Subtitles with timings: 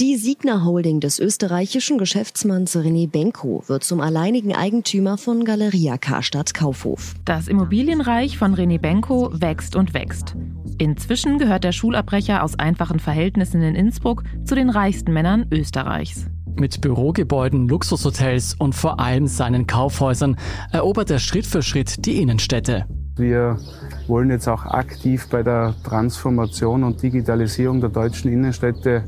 [0.00, 6.52] Die Signa Holding des österreichischen Geschäftsmanns René Benko wird zum alleinigen Eigentümer von Galeria Karstadt
[6.52, 7.14] Kaufhof.
[7.24, 10.34] Das Immobilienreich von René Benko wächst und wächst.
[10.78, 16.26] Inzwischen gehört der Schulabbrecher aus einfachen Verhältnissen in Innsbruck zu den reichsten Männern Österreichs.
[16.58, 20.36] Mit Bürogebäuden, Luxushotels und vor allem seinen Kaufhäusern
[20.72, 22.86] erobert er Schritt für Schritt die Innenstädte.
[23.16, 23.60] Wir
[24.08, 29.04] wollen jetzt auch aktiv bei der Transformation und Digitalisierung der deutschen Innenstädte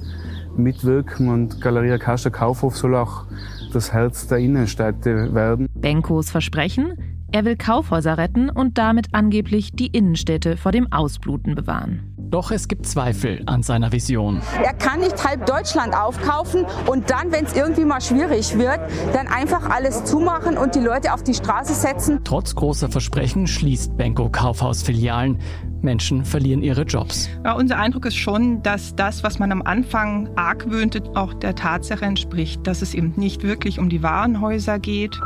[0.59, 3.25] mitwirken und Galeria Kascha Kaufhof soll auch
[3.73, 5.69] das Herz der Innenstädte werden.
[5.75, 6.95] Benkos Versprechen?
[7.33, 12.16] Er will Kaufhäuser retten und damit angeblich die Innenstädte vor dem Ausbluten bewahren.
[12.31, 14.43] Doch es gibt Zweifel an seiner Vision.
[14.63, 18.81] Er kann nicht halb Deutschland aufkaufen und dann, wenn es irgendwie mal schwierig wird,
[19.13, 22.21] dann einfach alles zumachen und die Leute auf die Straße setzen.
[22.25, 25.39] Trotz großer Versprechen schließt Benko Kaufhausfilialen.
[25.83, 27.29] Menschen verlieren ihre Jobs.
[27.45, 32.05] Ja, unser Eindruck ist schon, dass das, was man am Anfang argwöhnte, auch der Tatsache
[32.05, 35.17] entspricht, dass es eben nicht wirklich um die Warenhäuser geht.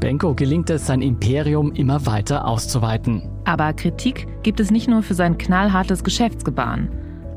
[0.00, 3.22] Benko gelingt es, sein Imperium immer weiter auszuweiten.
[3.44, 6.88] Aber Kritik gibt es nicht nur für sein knallhartes Geschäftsgebaren.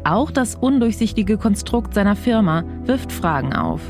[0.03, 3.81] Auch das undurchsichtige Konstrukt seiner Firma wirft Fragen auf.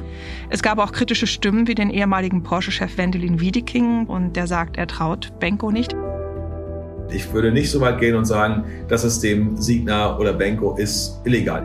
[0.49, 4.88] Es gab auch kritische Stimmen wie den ehemaligen Porsche-Chef Wendelin Wiedeking und der sagt, er
[4.88, 5.95] traut Benko nicht.
[7.09, 11.64] Ich würde nicht so weit gehen und sagen, das System Signa oder Benko ist illegal.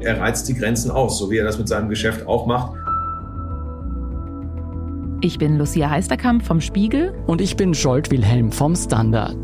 [0.00, 2.76] Er reizt die Grenzen aus, so wie er das mit seinem Geschäft auch macht.
[5.24, 7.14] Ich bin Lucia Heisterkamp vom Spiegel.
[7.26, 9.34] Und ich bin Scholt Wilhelm vom Standard.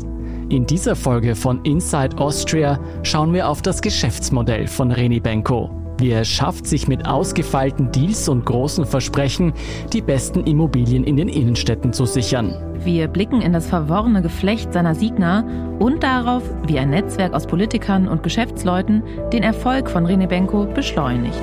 [0.49, 5.71] In dieser Folge von Inside Austria schauen wir auf das Geschäftsmodell von Reni Benko.
[5.97, 9.53] Wie er es schafft, sich mit ausgefeilten Deals und großen Versprechen
[9.91, 12.53] die besten Immobilien in den Innenstädten zu sichern.
[12.83, 15.43] Wir blicken in das verworrene Geflecht seiner Signa
[15.79, 19.01] und darauf, wie ein Netzwerk aus Politikern und Geschäftsleuten
[19.33, 21.41] den Erfolg von Rene Benko beschleunigt.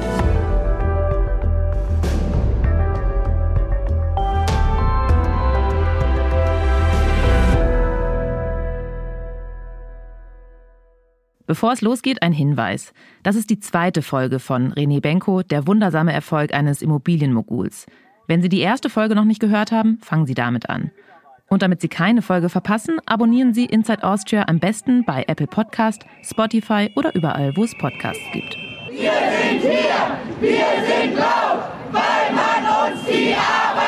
[11.49, 12.93] Bevor es losgeht, ein Hinweis.
[13.23, 17.87] Das ist die zweite Folge von René Benko, der wundersame Erfolg eines Immobilienmoguls.
[18.27, 20.91] Wenn Sie die erste Folge noch nicht gehört haben, fangen Sie damit an.
[21.49, 26.05] Und damit Sie keine Folge verpassen, abonnieren Sie Inside Austria am besten bei Apple Podcast,
[26.23, 28.55] Spotify oder überall, wo es Podcasts gibt.
[28.91, 33.88] Wir sind hier, wir sind laut, weil man uns die Arbeit.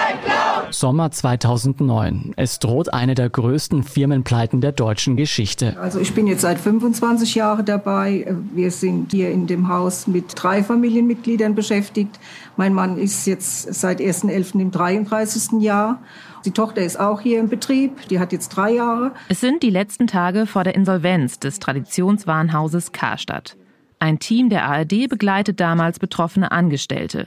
[0.71, 2.35] Sommer 2009.
[2.37, 5.77] Es droht eine der größten Firmenpleiten der deutschen Geschichte.
[5.81, 8.35] Also ich bin jetzt seit 25 Jahren dabei.
[8.55, 12.19] Wir sind hier in dem Haus mit drei Familienmitgliedern beschäftigt.
[12.57, 14.61] Mein Mann ist jetzt seit 1.11.
[14.61, 15.61] im 33.
[15.61, 16.01] Jahr.
[16.45, 19.13] Die Tochter ist auch hier im Betrieb, die hat jetzt drei Jahre.
[19.29, 23.57] Es sind die letzten Tage vor der Insolvenz des Traditionswarenhauses Karstadt.
[23.99, 27.27] Ein Team der ARD begleitet damals betroffene Angestellte.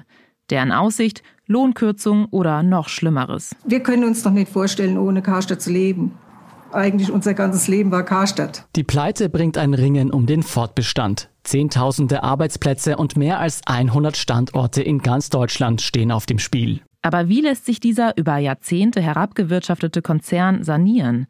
[0.50, 3.56] Deren Aussicht, Lohnkürzung oder noch Schlimmeres.
[3.66, 6.14] Wir können uns doch nicht vorstellen, ohne Karstadt zu leben.
[6.72, 8.66] Eigentlich unser ganzes Leben war Karstadt.
[8.76, 11.30] Die Pleite bringt ein Ringen um den Fortbestand.
[11.44, 16.82] Zehntausende Arbeitsplätze und mehr als 100 Standorte in ganz Deutschland stehen auf dem Spiel.
[17.02, 21.28] Aber wie lässt sich dieser über Jahrzehnte herabgewirtschaftete Konzern sanieren?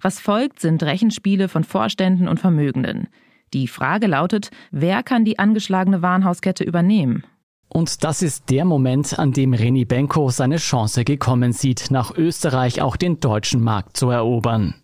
[0.00, 3.08] Was folgt, sind Rechenspiele von Vorständen und Vermögenden.
[3.52, 7.24] Die Frage lautet, wer kann die angeschlagene Warenhauskette übernehmen?
[7.68, 12.80] Und das ist der Moment, an dem Reni Benko seine Chance gekommen sieht, nach Österreich
[12.80, 14.74] auch den deutschen Markt zu erobern.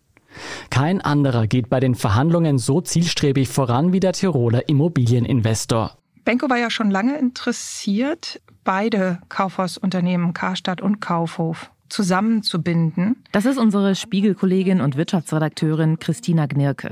[0.70, 5.96] Kein anderer geht bei den Verhandlungen so zielstrebig voran wie der Tiroler Immobilieninvestor.
[6.24, 13.22] Benko war ja schon lange interessiert, beide Kaufhausunternehmen Karstadt und Kaufhof zusammenzubinden.
[13.32, 16.90] Das ist unsere Spiegelkollegin und Wirtschaftsredakteurin Christina Gnirke.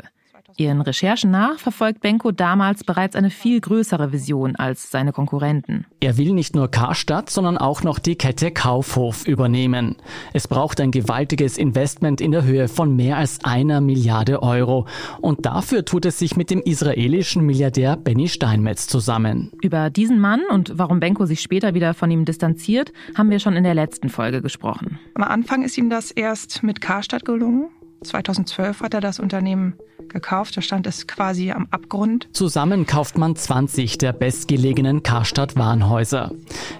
[0.60, 5.86] Ihren Recherchen nach verfolgt Benko damals bereits eine viel größere Vision als seine Konkurrenten.
[6.00, 9.96] Er will nicht nur Karstadt, sondern auch noch die Kette Kaufhof übernehmen.
[10.34, 14.86] Es braucht ein gewaltiges Investment in der Höhe von mehr als einer Milliarde Euro.
[15.22, 19.52] Und dafür tut es sich mit dem israelischen Milliardär Benny Steinmetz zusammen.
[19.62, 23.56] Über diesen Mann und warum Benko sich später wieder von ihm distanziert, haben wir schon
[23.56, 24.98] in der letzten Folge gesprochen.
[25.14, 27.70] Am Anfang ist ihm das erst mit Karstadt gelungen.
[28.02, 29.74] 2012 hat er das Unternehmen
[30.08, 30.56] gekauft.
[30.56, 32.28] Da stand es quasi am Abgrund.
[32.32, 36.32] Zusammen kauft man 20 der bestgelegenen Karstadt-Warenhäuser.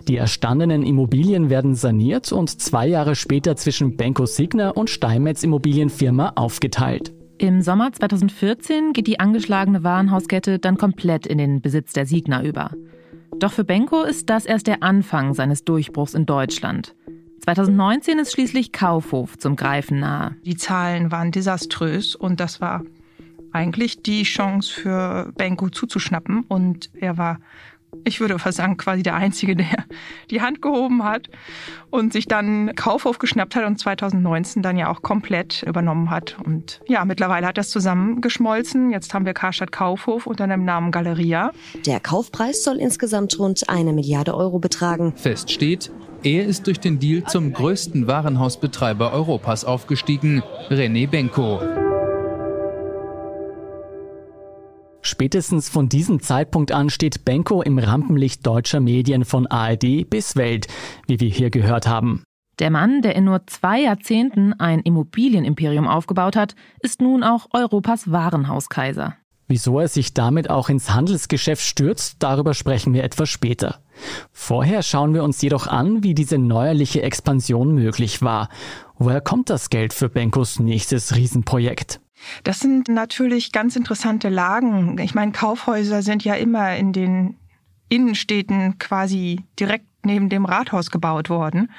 [0.08, 6.32] Die erstandenen Immobilien werden saniert und zwei Jahre später zwischen Benko Signer und Steinmetz Immobilienfirma
[6.36, 7.12] aufgeteilt.
[7.38, 12.72] Im Sommer 2014 geht die angeschlagene Warenhauskette dann komplett in den Besitz der Signer über.
[13.38, 16.94] Doch für Benko ist das erst der Anfang seines Durchbruchs in Deutschland.
[17.40, 20.36] 2019 ist schließlich Kaufhof zum Greifen nahe.
[20.44, 22.82] Die Zahlen waren desaströs und das war
[23.52, 27.40] eigentlich die Chance für Benko zuzuschnappen und er war
[28.04, 29.84] ich würde fast sagen, quasi der Einzige, der
[30.30, 31.28] die Hand gehoben hat
[31.90, 36.36] und sich dann Kaufhof geschnappt hat und 2019 dann ja auch komplett übernommen hat.
[36.44, 38.90] Und ja, mittlerweile hat das zusammengeschmolzen.
[38.90, 41.52] Jetzt haben wir Karstadt Kaufhof unter dem Namen Galeria.
[41.86, 45.12] Der Kaufpreis soll insgesamt rund eine Milliarde Euro betragen.
[45.16, 45.90] Fest steht,
[46.22, 51.89] er ist durch den Deal zum größten Warenhausbetreiber Europas aufgestiegen, René Benko.
[55.02, 60.66] Spätestens von diesem Zeitpunkt an steht Benko im Rampenlicht deutscher Medien von ARD bis Welt,
[61.06, 62.22] wie wir hier gehört haben.
[62.58, 68.10] Der Mann, der in nur zwei Jahrzehnten ein Immobilienimperium aufgebaut hat, ist nun auch Europas
[68.10, 69.16] Warenhauskaiser.
[69.48, 73.80] Wieso er sich damit auch ins Handelsgeschäft stürzt, darüber sprechen wir etwas später.
[74.30, 78.48] Vorher schauen wir uns jedoch an, wie diese neuerliche Expansion möglich war.
[78.96, 82.00] Woher kommt das Geld für Benkos nächstes Riesenprojekt?
[82.44, 84.98] Das sind natürlich ganz interessante Lagen.
[84.98, 87.36] Ich meine, Kaufhäuser sind ja immer in den
[87.88, 91.70] Innenstädten quasi direkt neben dem Rathaus gebaut worden.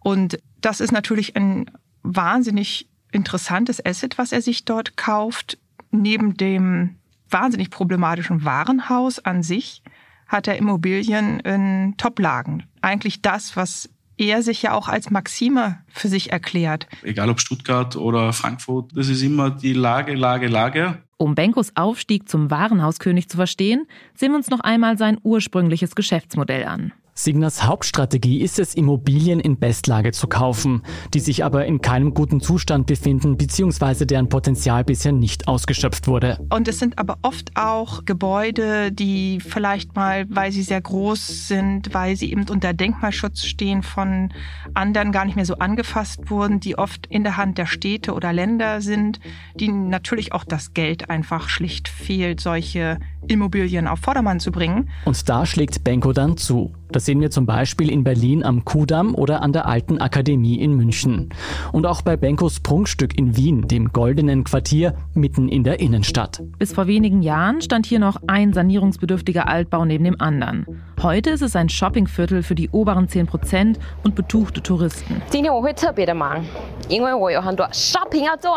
[0.00, 1.70] Und das ist natürlich ein
[2.02, 5.58] wahnsinnig interessantes Asset, was er sich dort kauft.
[5.90, 6.96] Neben dem
[7.30, 9.82] wahnsinnig problematischen Warenhaus an sich
[10.26, 12.64] hat er Immobilien in Toplagen.
[12.82, 16.86] Eigentlich das, was er sich ja auch als Maxime für sich erklärt.
[17.02, 20.98] Egal ob Stuttgart oder Frankfurt, das ist immer die Lage, Lage, Lage.
[21.16, 26.64] Um Benkos Aufstieg zum Warenhauskönig zu verstehen, sehen wir uns noch einmal sein ursprüngliches Geschäftsmodell
[26.64, 26.92] an.
[27.18, 30.82] Signers Hauptstrategie ist es, Immobilien in Bestlage zu kaufen,
[31.14, 34.04] die sich aber in keinem guten Zustand befinden bzw.
[34.04, 36.38] deren Potenzial bisher nicht ausgeschöpft wurde.
[36.48, 41.92] Und es sind aber oft auch Gebäude, die vielleicht mal, weil sie sehr groß sind,
[41.92, 44.32] weil sie eben unter Denkmalschutz stehen, von
[44.74, 48.32] anderen gar nicht mehr so angefasst wurden, die oft in der Hand der Städte oder
[48.32, 49.18] Länder sind,
[49.58, 54.89] die natürlich auch das Geld einfach schlicht fehlt, solche Immobilien auf Vordermann zu bringen.
[55.05, 56.73] Und da schlägt Benko dann zu.
[56.91, 60.75] Das sehen wir zum Beispiel in Berlin am Kudamm oder an der Alten Akademie in
[60.75, 61.29] München.
[61.71, 66.43] Und auch bei Benkos Prunkstück in Wien, dem Goldenen Quartier, mitten in der Innenstadt.
[66.59, 70.67] Bis vor wenigen Jahren stand hier noch ein sanierungsbedürftiger Altbau neben dem anderen.
[71.01, 75.21] Heute ist es ein Shoppingviertel für die oberen 10 Prozent und betuchte Touristen.
[75.31, 76.43] 今天我会特别的忙，
[76.89, 78.51] 因为我有很多 Shopping 要做。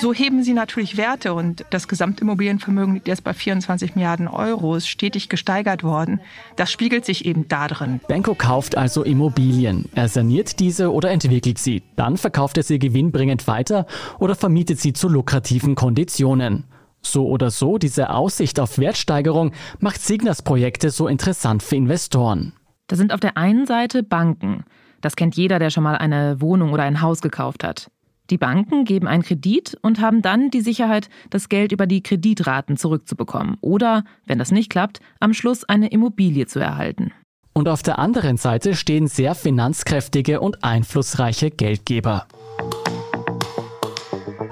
[0.00, 4.74] Und so heben sie natürlich Werte und das Gesamtimmobilienvermögen liegt jetzt bei 24 Milliarden Euro,
[4.74, 6.20] ist stetig gesteigert worden.
[6.56, 8.00] Das spiegelt sich eben da drin.
[8.08, 9.90] Benko kauft also Immobilien.
[9.94, 11.82] Er saniert diese oder entwickelt sie.
[11.96, 13.86] Dann verkauft er sie gewinnbringend weiter
[14.18, 16.64] oder vermietet sie zu lukrativen Konditionen.
[17.02, 22.54] So oder so, diese Aussicht auf Wertsteigerung macht Signas Projekte so interessant für Investoren.
[22.86, 24.64] Das sind auf der einen Seite Banken.
[25.02, 27.90] Das kennt jeder, der schon mal eine Wohnung oder ein Haus gekauft hat.
[28.30, 32.76] Die Banken geben einen Kredit und haben dann die Sicherheit, das Geld über die Kreditraten
[32.76, 37.12] zurückzubekommen oder, wenn das nicht klappt, am Schluss eine Immobilie zu erhalten.
[37.52, 42.26] Und auf der anderen Seite stehen sehr finanzkräftige und einflussreiche Geldgeber.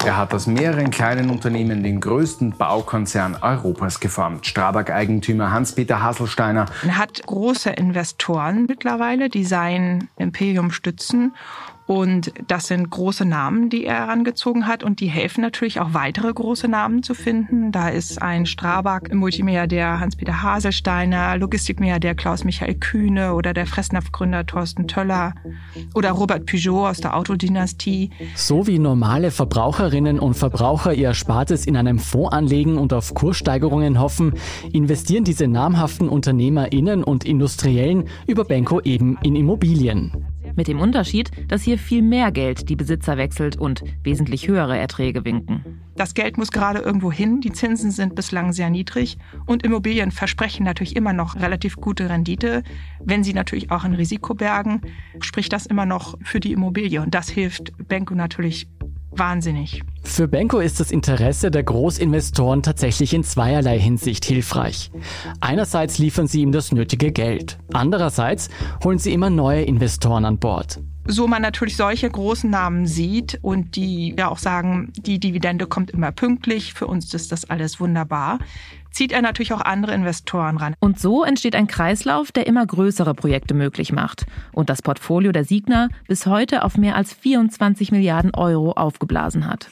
[0.04, 4.46] Er hat aus mehreren kleinen Unternehmen den größten Baukonzern Europas geformt.
[4.46, 6.64] Strabag-Eigentümer Hans-Peter Hasselsteiner.
[6.82, 11.34] Er hat große Investoren mittlerweile, die sein Imperium stützen.
[11.88, 16.30] Und das sind große Namen, die er herangezogen hat und die helfen natürlich auch weitere
[16.30, 17.72] große Namen zu finden.
[17.72, 25.32] Da ist ein Strabag Multimilliardär Hans-Peter Haselsteiner, Logistikmilliardär Klaus-Michael Kühne oder der Fressnapf-Gründer Thorsten Töller
[25.94, 28.10] oder Robert Peugeot aus der Autodynastie.
[28.34, 33.98] So wie normale Verbraucherinnen und Verbraucher ihr Erspartes in einem Fonds anlegen und auf Kurssteigerungen
[33.98, 34.34] hoffen,
[34.74, 40.12] investieren diese namhaften UnternehmerInnen und Industriellen über Benko eben in Immobilien.
[40.58, 45.24] Mit dem Unterschied, dass hier viel mehr Geld die Besitzer wechselt und wesentlich höhere Erträge
[45.24, 45.80] winken.
[45.94, 50.64] Das Geld muss gerade irgendwo hin, die Zinsen sind bislang sehr niedrig und Immobilien versprechen
[50.64, 52.64] natürlich immer noch relativ gute Rendite.
[52.98, 54.80] Wenn sie natürlich auch ein Risiko bergen,
[55.20, 58.66] spricht das immer noch für die Immobilie und das hilft Benko natürlich
[59.10, 59.82] wahnsinnig.
[60.02, 64.90] Für Benko ist das Interesse der Großinvestoren tatsächlich in zweierlei Hinsicht hilfreich.
[65.40, 67.58] Einerseits liefern sie ihm das nötige Geld.
[67.72, 68.48] Andererseits
[68.82, 73.76] holen sie immer neue Investoren an Bord so man natürlich solche großen Namen sieht und
[73.76, 78.38] die ja auch sagen, die Dividende kommt immer pünktlich, für uns ist das alles wunderbar,
[78.90, 80.74] zieht er natürlich auch andere Investoren ran.
[80.80, 85.44] Und so entsteht ein Kreislauf, der immer größere Projekte möglich macht und das Portfolio der
[85.44, 89.70] Signa bis heute auf mehr als 24 Milliarden Euro aufgeblasen hat.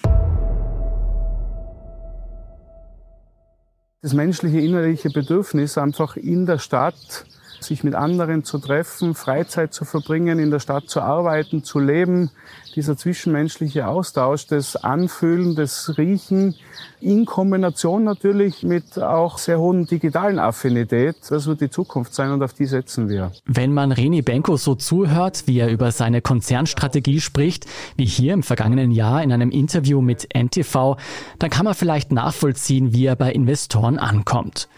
[4.02, 7.26] Das menschliche innerliche Bedürfnis, einfach in der Stadt
[7.60, 12.30] sich mit anderen zu treffen, Freizeit zu verbringen, in der Stadt zu arbeiten, zu leben,
[12.76, 16.54] dieser zwischenmenschliche Austausch, das Anfühlen, das Riechen,
[17.00, 21.16] in Kombination natürlich mit auch sehr hohen digitalen Affinität.
[21.28, 23.32] Das wird die Zukunft sein und auf die setzen wir.
[23.46, 27.66] Wenn man Reni Benko so zuhört, wie er über seine Konzernstrategie spricht,
[27.96, 30.96] wie hier im vergangenen Jahr in einem Interview mit NTV,
[31.38, 34.68] dann kann man vielleicht nachvollziehen, wie er bei Investoren ankommt.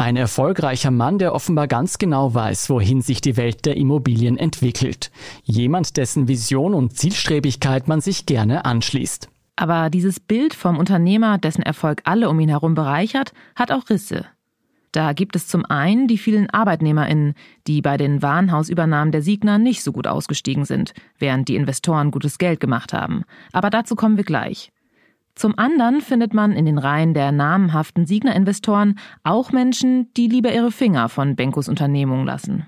[0.00, 5.10] Ein erfolgreicher Mann, der offenbar ganz genau weiß, wohin sich die Welt der Immobilien entwickelt.
[5.42, 9.28] Jemand, dessen Vision und Zielstrebigkeit man sich gerne anschließt.
[9.56, 14.24] Aber dieses Bild vom Unternehmer, dessen Erfolg alle um ihn herum bereichert, hat auch Risse.
[14.92, 17.34] Da gibt es zum einen die vielen ArbeitnehmerInnen,
[17.66, 22.38] die bei den Warenhausübernahmen der Signer nicht so gut ausgestiegen sind, während die Investoren gutes
[22.38, 23.24] Geld gemacht haben.
[23.52, 24.72] Aber dazu kommen wir gleich.
[25.34, 30.72] Zum anderen findet man in den Reihen der namenhaften Signer-Investoren auch Menschen, die lieber ihre
[30.72, 32.66] Finger von Benkos Unternehmung lassen.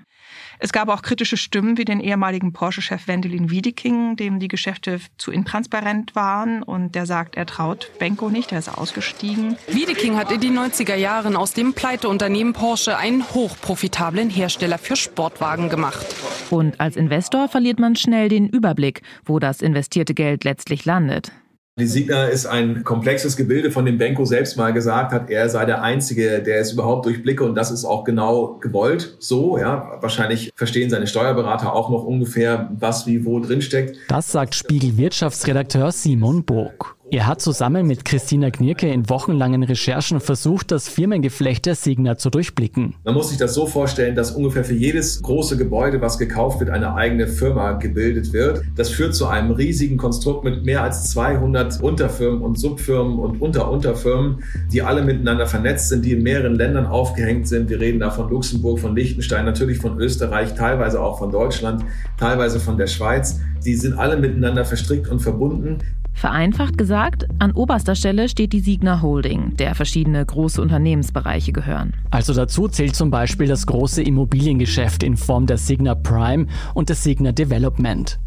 [0.59, 5.31] Es gab auch kritische Stimmen wie den ehemaligen Porsche-Chef Wendelin Wiedeking, dem die Geschäfte zu
[5.31, 9.57] intransparent waren und der sagt, er traut Benko nicht, er ist ausgestiegen.
[9.67, 15.69] Wiedeking hat in den 90er Jahren aus dem Pleiteunternehmen Porsche einen hochprofitablen Hersteller für Sportwagen
[15.69, 16.05] gemacht.
[16.49, 21.31] Und als Investor verliert man schnell den Überblick, wo das investierte Geld letztlich landet.
[21.79, 25.65] Die Signa ist ein komplexes Gebilde, von dem Benko selbst mal gesagt hat, er sei
[25.65, 29.57] der Einzige, der es überhaupt durchblicke und das ist auch genau gewollt so.
[29.57, 33.97] Ja, wahrscheinlich verstehen seine Steuerberater auch noch ungefähr, was wie wo drinsteckt.
[34.07, 36.95] Das sagt Spiegel Wirtschaftsredakteur Simon Burg.
[37.13, 42.31] Er hat zusammen mit Christina Knirke in wochenlangen Recherchen versucht, das Firmengeflecht der Signa zu
[42.31, 42.95] durchblicken.
[43.03, 46.71] Man muss sich das so vorstellen, dass ungefähr für jedes große Gebäude, was gekauft wird,
[46.71, 48.63] eine eigene Firma gebildet wird.
[48.75, 54.43] Das führt zu einem riesigen Konstrukt mit mehr als 200 Unterfirmen und Subfirmen und Unterunterfirmen,
[54.71, 57.69] die alle miteinander vernetzt sind, die in mehreren Ländern aufgehängt sind.
[57.69, 61.85] Wir reden da von Luxemburg, von Liechtenstein, natürlich von Österreich, teilweise auch von Deutschland,
[62.17, 63.39] teilweise von der Schweiz.
[63.63, 65.77] Die sind alle miteinander verstrickt und verbunden.
[66.13, 71.93] Vereinfacht gesagt, an oberster Stelle steht die Signa Holding, der verschiedene große Unternehmensbereiche gehören.
[72.11, 77.03] Also dazu zählt zum Beispiel das große Immobiliengeschäft in Form der Signa Prime und des
[77.03, 78.19] Signa Development.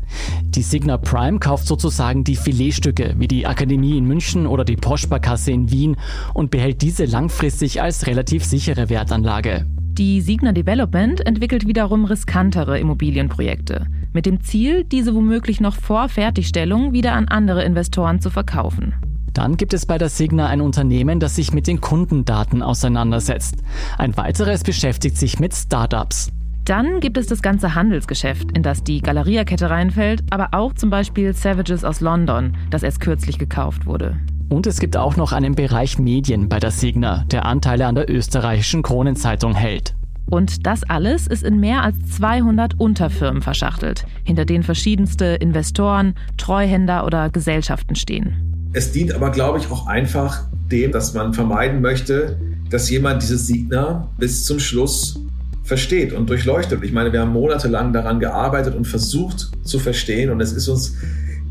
[0.43, 5.53] Die Signa Prime kauft sozusagen die Filetstücke wie die Akademie in München oder die Porsparkasse
[5.53, 5.97] in Wien
[6.35, 9.67] und behält diese langfristig als relativ sichere Wertanlage.
[9.99, 16.95] Die Signa Development entwickelt wiederum riskantere Immobilienprojekte mit dem Ziel, diese womöglich noch vor Fertigstellung
[16.95, 18.95] wieder an andere Investoren zu verkaufen.
[19.35, 23.63] Dann gibt es bei der Signa ein Unternehmen, das sich mit den Kundendaten auseinandersetzt.
[23.99, 26.33] Ein weiteres beschäftigt sich mit Startups.
[26.65, 31.35] Dann gibt es das ganze Handelsgeschäft, in das die Galeria-Kette reinfällt, aber auch zum Beispiel
[31.35, 34.17] Savages aus London, das erst kürzlich gekauft wurde.
[34.49, 38.11] Und es gibt auch noch einen Bereich Medien bei der Signa, der Anteile an der
[38.11, 39.95] österreichischen Kronenzeitung hält.
[40.29, 47.07] Und das alles ist in mehr als 200 Unterfirmen verschachtelt, hinter denen verschiedenste Investoren, Treuhänder
[47.07, 48.71] oder Gesellschaften stehen.
[48.73, 52.39] Es dient aber, glaube ich, auch einfach dem, dass man vermeiden möchte,
[52.71, 55.21] dass jemand dieses Signa bis zum Schluss
[55.63, 56.83] versteht und durchleuchtet.
[56.83, 60.97] Ich meine, wir haben monatelang daran gearbeitet und versucht zu verstehen und es ist uns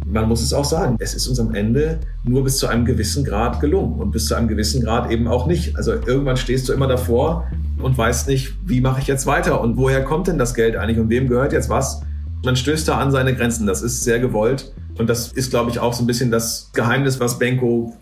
[0.08, 3.24] man muss es auch sagen, es ist uns am Ende nur bis zu einem gewissen
[3.24, 5.76] Grad gelungen und bis zu einem gewissen Grad eben auch nicht.
[5.76, 7.48] Also irgendwann stehst du immer davor
[7.86, 10.98] und weißt nicht, wie mache ich jetzt weiter und woher kommt denn das Geld eigentlich
[10.98, 12.02] und wem gehört jetzt was.
[12.44, 13.68] Man stößt da an seine Grenzen.
[13.68, 17.20] Das ist sehr gewollt und das ist, glaube ich, auch so ein bisschen das Geheimnis,
[17.20, 17.96] was Benko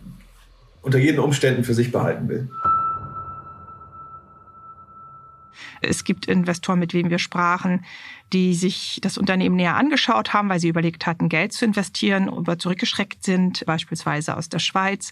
[0.84, 2.50] unter jeden Umständen für sich behalten will.
[5.82, 7.84] Es gibt Investoren, mit wem wir sprachen,
[8.32, 12.58] die sich das Unternehmen näher angeschaut haben, weil sie überlegt hatten, Geld zu investieren, aber
[12.58, 15.12] zurückgeschreckt sind, beispielsweise aus der Schweiz,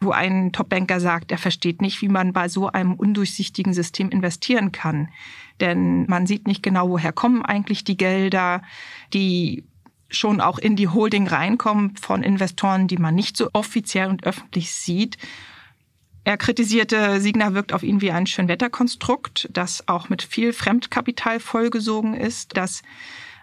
[0.00, 4.72] wo ein Topbanker sagt, er versteht nicht, wie man bei so einem undurchsichtigen System investieren
[4.72, 5.10] kann.
[5.60, 8.62] Denn man sieht nicht genau, woher kommen eigentlich die Gelder,
[9.12, 9.64] die
[10.08, 14.72] schon auch in die Holding reinkommen von Investoren, die man nicht so offiziell und öffentlich
[14.72, 15.18] sieht.
[16.24, 22.14] Er kritisierte, Signa wirkt auf ihn wie ein Schönwetterkonstrukt, das auch mit viel Fremdkapital vollgesogen
[22.14, 22.82] ist, das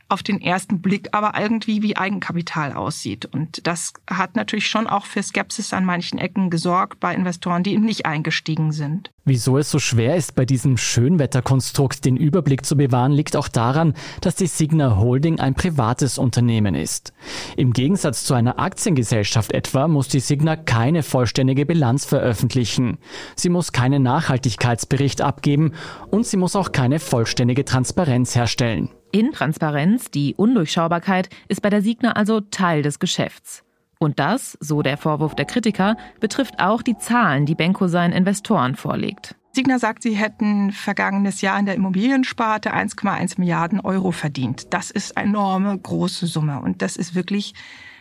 [0.09, 3.25] auf den ersten Blick aber irgendwie wie Eigenkapital aussieht.
[3.25, 7.73] Und das hat natürlich schon auch für Skepsis an manchen Ecken gesorgt bei Investoren, die
[7.73, 9.11] eben nicht eingestiegen sind.
[9.25, 13.93] Wieso es so schwer ist, bei diesem Schönwetterkonstrukt den Überblick zu bewahren, liegt auch daran,
[14.21, 17.11] dass die Signa Holding ein privates Unternehmen ist.
[17.57, 22.99] Im Gegensatz zu einer Aktiengesellschaft etwa muss die Signa keine vollständige Bilanz veröffentlichen.
[23.35, 25.73] Sie muss keinen Nachhaltigkeitsbericht abgeben
[26.09, 28.89] und sie muss auch keine vollständige Transparenz herstellen.
[29.19, 33.63] Intransparenz, die Undurchschaubarkeit, ist bei der Signa also Teil des Geschäfts.
[33.99, 38.75] Und das, so der Vorwurf der Kritiker, betrifft auch die Zahlen, die Benko seinen Investoren
[38.75, 39.35] vorlegt.
[39.53, 44.71] Signa sagt, sie hätten vergangenes Jahr in der Immobiliensparte 1,1 Milliarden Euro verdient.
[44.71, 47.55] Das ist eine enorme große Summe und das ist wirklich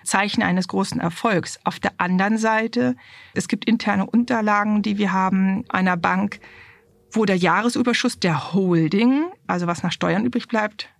[0.04, 1.58] Zeichen eines großen Erfolgs.
[1.64, 2.94] Auf der anderen Seite,
[3.32, 6.40] es gibt interne Unterlagen, die wir haben einer Bank,
[7.10, 10.90] wo der Jahresüberschuss der Holding, also was nach Steuern übrig bleibt,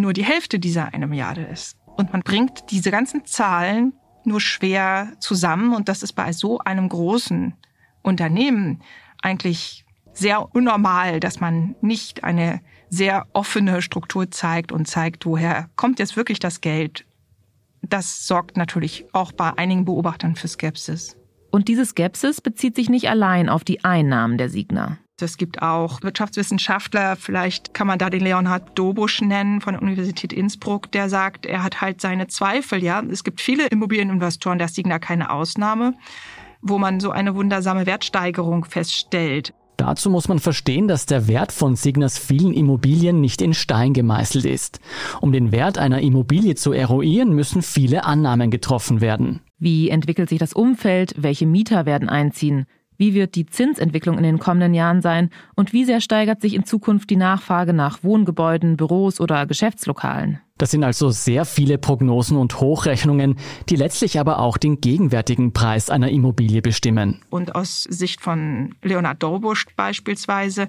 [0.00, 1.76] nur die Hälfte dieser eine Milliarde ist.
[1.96, 3.92] Und man bringt diese ganzen Zahlen
[4.24, 7.54] nur schwer zusammen und das ist bei so einem großen
[8.02, 8.82] Unternehmen
[9.22, 15.98] eigentlich sehr unnormal, dass man nicht eine sehr offene Struktur zeigt und zeigt, woher kommt
[15.98, 17.06] jetzt wirklich das Geld.
[17.82, 21.16] Das sorgt natürlich auch bei einigen Beobachtern für Skepsis.
[21.50, 24.98] Und diese Skepsis bezieht sich nicht allein auf die Einnahmen der Signer.
[25.22, 30.32] Es gibt auch Wirtschaftswissenschaftler, vielleicht kann man da den Leonhard Dobusch nennen von der Universität
[30.32, 32.82] Innsbruck, der sagt, er hat halt seine Zweifel.
[32.82, 35.94] Ja, es gibt viele Immobilieninvestoren, da ist Signa keine Ausnahme,
[36.62, 39.52] wo man so eine wundersame Wertsteigerung feststellt.
[39.80, 44.44] Dazu muss man verstehen, dass der Wert von Signers vielen Immobilien nicht in Stein gemeißelt
[44.44, 44.78] ist.
[45.22, 49.40] Um den Wert einer Immobilie zu eruieren, müssen viele Annahmen getroffen werden.
[49.58, 51.14] Wie entwickelt sich das Umfeld?
[51.16, 52.66] Welche Mieter werden einziehen?
[53.00, 55.30] Wie wird die Zinsentwicklung in den kommenden Jahren sein?
[55.54, 60.38] Und wie sehr steigert sich in Zukunft die Nachfrage nach Wohngebäuden, Büros oder Geschäftslokalen?
[60.58, 63.36] Das sind also sehr viele Prognosen und Hochrechnungen,
[63.70, 67.22] die letztlich aber auch den gegenwärtigen Preis einer Immobilie bestimmen.
[67.30, 70.68] Und aus Sicht von Leonard Dorbusch beispielsweise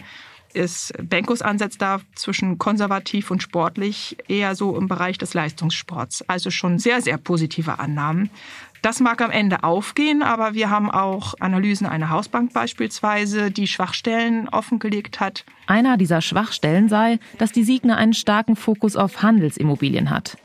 [0.53, 6.23] ist Benkos Ansatz da zwischen konservativ und sportlich eher so im Bereich des Leistungssports.
[6.29, 8.29] Also schon sehr, sehr positive Annahmen.
[8.81, 14.49] Das mag am Ende aufgehen, aber wir haben auch Analysen einer Hausbank beispielsweise, die Schwachstellen
[14.49, 15.45] offengelegt hat.
[15.67, 20.37] Einer dieser Schwachstellen sei, dass die Signa einen starken Fokus auf Handelsimmobilien hat.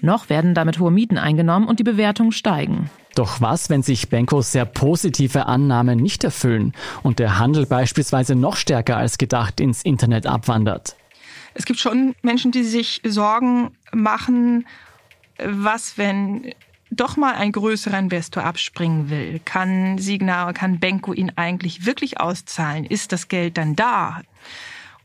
[0.00, 2.90] Noch werden damit hohe Mieten eingenommen und die Bewertungen steigen.
[3.14, 6.72] Doch was, wenn sich Benkos sehr positive Annahmen nicht erfüllen
[7.02, 10.96] und der Handel beispielsweise noch stärker als gedacht ins Internet abwandert?
[11.52, 14.66] Es gibt schon Menschen, die sich Sorgen machen,
[15.38, 16.54] was, wenn
[16.92, 22.84] doch mal ein größerer Investor abspringen will, kann Signa, kann Benko ihn eigentlich wirklich auszahlen?
[22.84, 24.20] Ist das Geld dann da?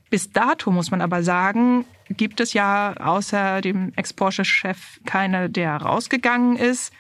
[0.10, 6.56] Bis dato muss man aber sagen, gibt es ja außer dem Ex-Porsche-Chef keiner, der rausgegangen
[6.56, 6.94] ist.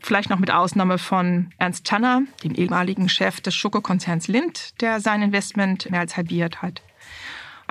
[0.00, 5.22] Vielleicht noch mit Ausnahme von Ernst Tanner, dem ehemaligen Chef des Schokokonzerns Lind, der sein
[5.22, 6.82] Investment mehr als halbiert hat.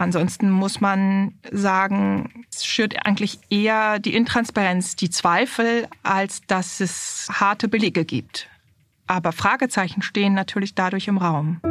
[0.01, 7.27] Ansonsten muss man sagen, es schürt eigentlich eher die Intransparenz, die Zweifel, als dass es
[7.31, 8.49] harte Belege gibt.
[9.05, 11.61] Aber Fragezeichen stehen natürlich dadurch im Raum.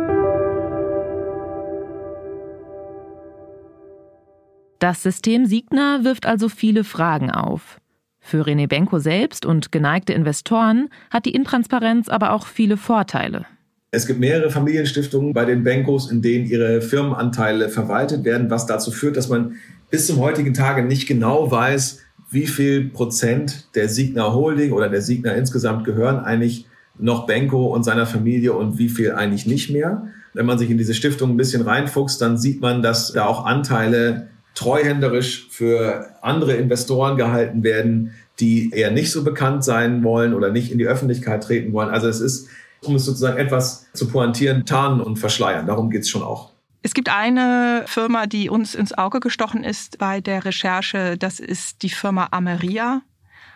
[4.79, 7.81] Das System Signa wirft also viele Fragen auf.
[8.21, 13.47] Für René Benko selbst und geneigte Investoren hat die Intransparenz aber auch viele Vorteile.
[13.93, 18.93] Es gibt mehrere Familienstiftungen bei den Bankos, in denen ihre Firmenanteile verwaltet werden, was dazu
[18.93, 19.57] führt, dass man
[19.91, 21.99] bis zum heutigen Tage nicht genau weiß,
[22.31, 26.67] wie viel Prozent der Signa Holding oder der Signa insgesamt gehören eigentlich
[27.01, 30.07] noch Benko und seiner Familie und wie viel eigentlich nicht mehr.
[30.35, 33.45] Wenn man sich in diese Stiftung ein bisschen reinfuchst, dann sieht man, dass da auch
[33.45, 40.53] Anteile treuhänderisch für andere Investoren gehalten werden, die eher nicht so bekannt sein wollen oder
[40.53, 41.89] nicht in die Öffentlichkeit treten wollen.
[41.89, 42.49] Also es ist
[42.83, 45.67] um es sozusagen etwas zu pointieren, tarnen und verschleiern.
[45.67, 46.51] Darum geht es schon auch.
[46.83, 51.19] Es gibt eine Firma, die uns ins Auge gestochen ist bei der Recherche.
[51.19, 53.03] Das ist die Firma Ameria.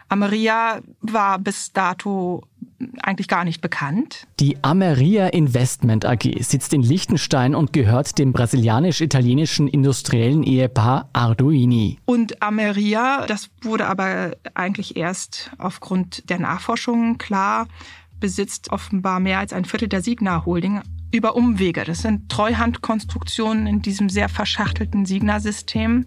[0.09, 2.43] Ameria war bis dato
[3.03, 4.27] eigentlich gar nicht bekannt.
[4.41, 11.99] Die Ameria Investment AG sitzt in Liechtenstein und gehört dem brasilianisch-italienischen industriellen Ehepaar Arduini.
[12.05, 17.67] Und Ameria, das wurde aber eigentlich erst aufgrund der Nachforschungen klar,
[18.21, 21.85] besitzt offenbar mehr als ein Viertel der Signa Holding über Umwege.
[21.85, 26.07] Das sind Treuhandkonstruktionen in diesem sehr verschachtelten Signa-System.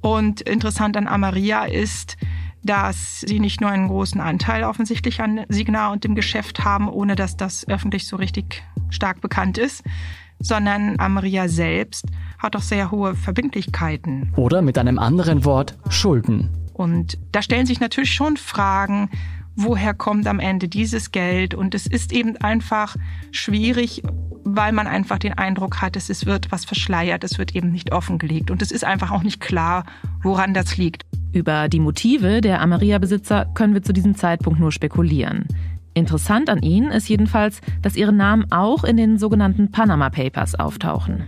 [0.00, 2.16] Und interessant an Amaria ist,
[2.62, 7.14] dass sie nicht nur einen großen Anteil offensichtlich an Signa und dem Geschäft haben, ohne
[7.14, 9.84] dass das öffentlich so richtig stark bekannt ist,
[10.40, 12.06] sondern Amaria selbst
[12.38, 14.32] hat auch sehr hohe Verbindlichkeiten.
[14.36, 16.50] Oder mit einem anderen Wort Schulden.
[16.72, 19.10] Und da stellen sich natürlich schon Fragen,
[19.56, 21.54] woher kommt am Ende dieses Geld.
[21.54, 22.96] Und es ist eben einfach
[23.30, 24.02] schwierig,
[24.44, 28.50] weil man einfach den Eindruck hat, es wird was verschleiert, es wird eben nicht offengelegt.
[28.50, 29.84] Und es ist einfach auch nicht klar,
[30.22, 31.04] woran das liegt.
[31.32, 35.46] Über die Motive der Ameria-Besitzer können wir zu diesem Zeitpunkt nur spekulieren.
[35.94, 41.24] Interessant an ihnen ist jedenfalls, dass ihre Namen auch in den sogenannten Panama Papers auftauchen.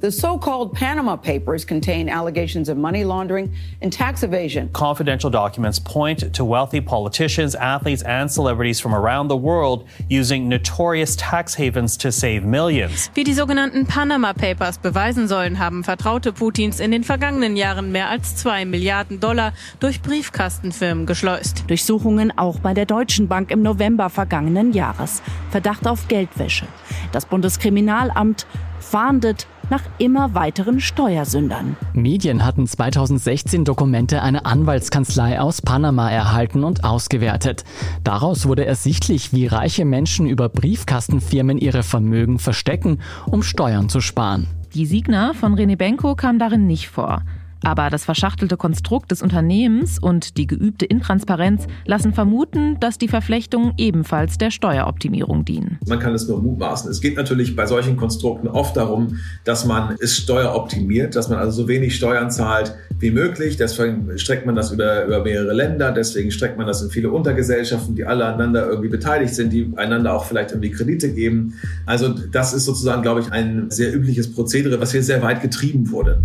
[0.00, 4.70] The so-called Panama Papers contain allegations of money laundering and tax evasion.
[4.72, 11.16] Confidential documents point to wealthy politicians, athletes, and celebrities from around the world using notorious
[11.16, 13.10] tax havens to save millions.
[13.14, 18.08] Wie die sogenannten Panama Papers beweisen sollen, haben Vertraute Putins in den vergangenen Jahren mehr
[18.08, 21.64] als zwei Milliarden Dollar durch Briefkastenfirmen geschleust.
[21.66, 25.22] Durchsuchungen auch bei der Deutschen Bank im November vergangenen Jahres.
[25.50, 26.66] Verdacht auf Geldwäsche.
[27.12, 28.46] Das Bundeskriminalamt
[28.80, 31.76] fahndet nach immer weiteren Steuersündern.
[31.92, 37.64] Medien hatten 2016 Dokumente einer Anwaltskanzlei aus Panama erhalten und ausgewertet.
[38.04, 44.46] Daraus wurde ersichtlich, wie reiche Menschen über Briefkastenfirmen ihre Vermögen verstecken, um Steuern zu sparen.
[44.74, 47.22] Die Signa von René Benko kam darin nicht vor.
[47.62, 53.74] Aber das verschachtelte Konstrukt des Unternehmens und die geübte Intransparenz lassen vermuten, dass die Verflechtungen
[53.76, 55.78] ebenfalls der Steueroptimierung dienen.
[55.86, 56.90] Man kann es nur mutmaßen.
[56.90, 61.62] Es geht natürlich bei solchen Konstrukten oft darum, dass man es steueroptimiert, dass man also
[61.62, 63.56] so wenig Steuern zahlt wie möglich.
[63.56, 67.94] Deswegen streckt man das über, über mehrere Länder, deswegen streckt man das in viele Untergesellschaften,
[67.94, 71.54] die alle aneinander irgendwie beteiligt sind, die einander auch vielleicht irgendwie Kredite geben.
[71.86, 75.90] Also das ist sozusagen, glaube ich, ein sehr übliches Prozedere, was hier sehr weit getrieben
[75.90, 76.22] wurde.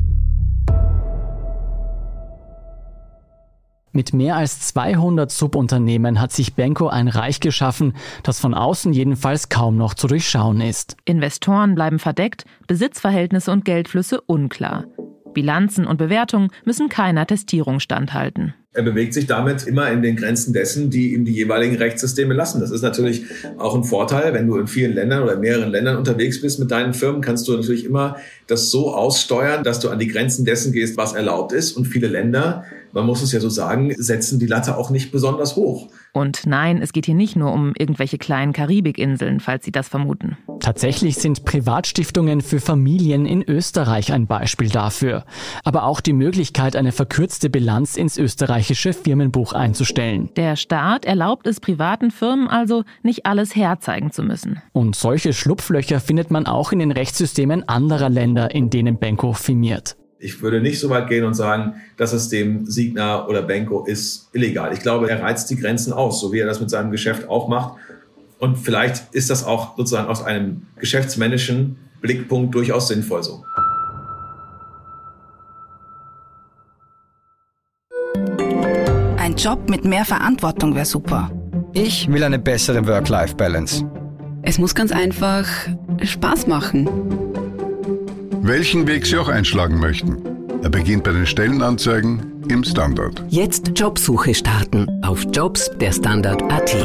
[3.95, 9.49] Mit mehr als 200 Subunternehmen hat sich Benko ein Reich geschaffen, das von außen jedenfalls
[9.49, 10.97] kaum noch zu durchschauen ist.
[11.05, 14.85] Investoren bleiben verdeckt, Besitzverhältnisse und Geldflüsse unklar.
[15.35, 18.55] Bilanzen und Bewertungen müssen keiner Testierung standhalten.
[18.75, 22.59] Er bewegt sich damit immer in den Grenzen dessen, die ihm die jeweiligen Rechtssysteme lassen.
[22.59, 23.25] Das ist natürlich
[23.59, 26.95] auch ein Vorteil, wenn du in vielen Ländern oder mehreren Ländern unterwegs bist mit deinen
[26.95, 30.97] Firmen, kannst du natürlich immer das so aussteuern, dass du an die Grenzen dessen gehst,
[30.97, 31.73] was erlaubt ist.
[31.73, 35.55] Und viele Länder, man muss es ja so sagen, setzen die Latte auch nicht besonders
[35.55, 35.89] hoch.
[36.13, 40.37] Und nein, es geht hier nicht nur um irgendwelche kleinen Karibikinseln, falls Sie das vermuten.
[40.59, 45.25] Tatsächlich sind Privatstiftungen für Familien in Österreich ein Beispiel dafür.
[45.63, 50.29] Aber auch die Möglichkeit, eine verkürzte Bilanz ins österreichische Firmenbuch einzustellen.
[50.35, 54.61] Der Staat erlaubt es privaten Firmen also, nicht alles herzeigen zu müssen.
[54.71, 59.97] Und solche Schlupflöcher findet man auch in den Rechtssystemen anderer Länder, in denen Benko firmiert.
[60.23, 64.29] Ich würde nicht so weit gehen und sagen, dass es dem Signa oder Benko ist
[64.31, 64.71] illegal.
[64.71, 67.49] Ich glaube, er reizt die Grenzen aus, so wie er das mit seinem Geschäft auch
[67.49, 67.73] macht.
[68.39, 73.43] Und vielleicht ist das auch sozusagen aus einem geschäftsmännischen Blickpunkt durchaus sinnvoll so.
[79.17, 81.31] Ein Job mit mehr Verantwortung wäre super.
[81.73, 83.85] Ich will eine bessere Work-Life-Balance.
[84.43, 85.47] Es muss ganz einfach
[86.01, 87.32] Spaß machen.
[88.45, 90.21] Welchen Weg Sie auch einschlagen möchten.
[90.61, 93.23] Er beginnt bei den Stellenanzeigen im Standard.
[93.29, 96.75] Jetzt Jobsuche starten auf Jobs der Standard.at.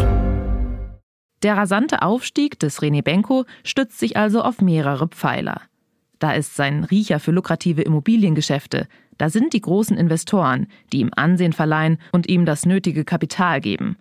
[1.42, 5.62] Der rasante Aufstieg des René Benko stützt sich also auf mehrere Pfeiler.
[6.20, 11.52] Da ist sein Riecher für lukrative Immobiliengeschäfte, da sind die großen Investoren, die ihm Ansehen
[11.52, 13.96] verleihen und ihm das nötige Kapital geben.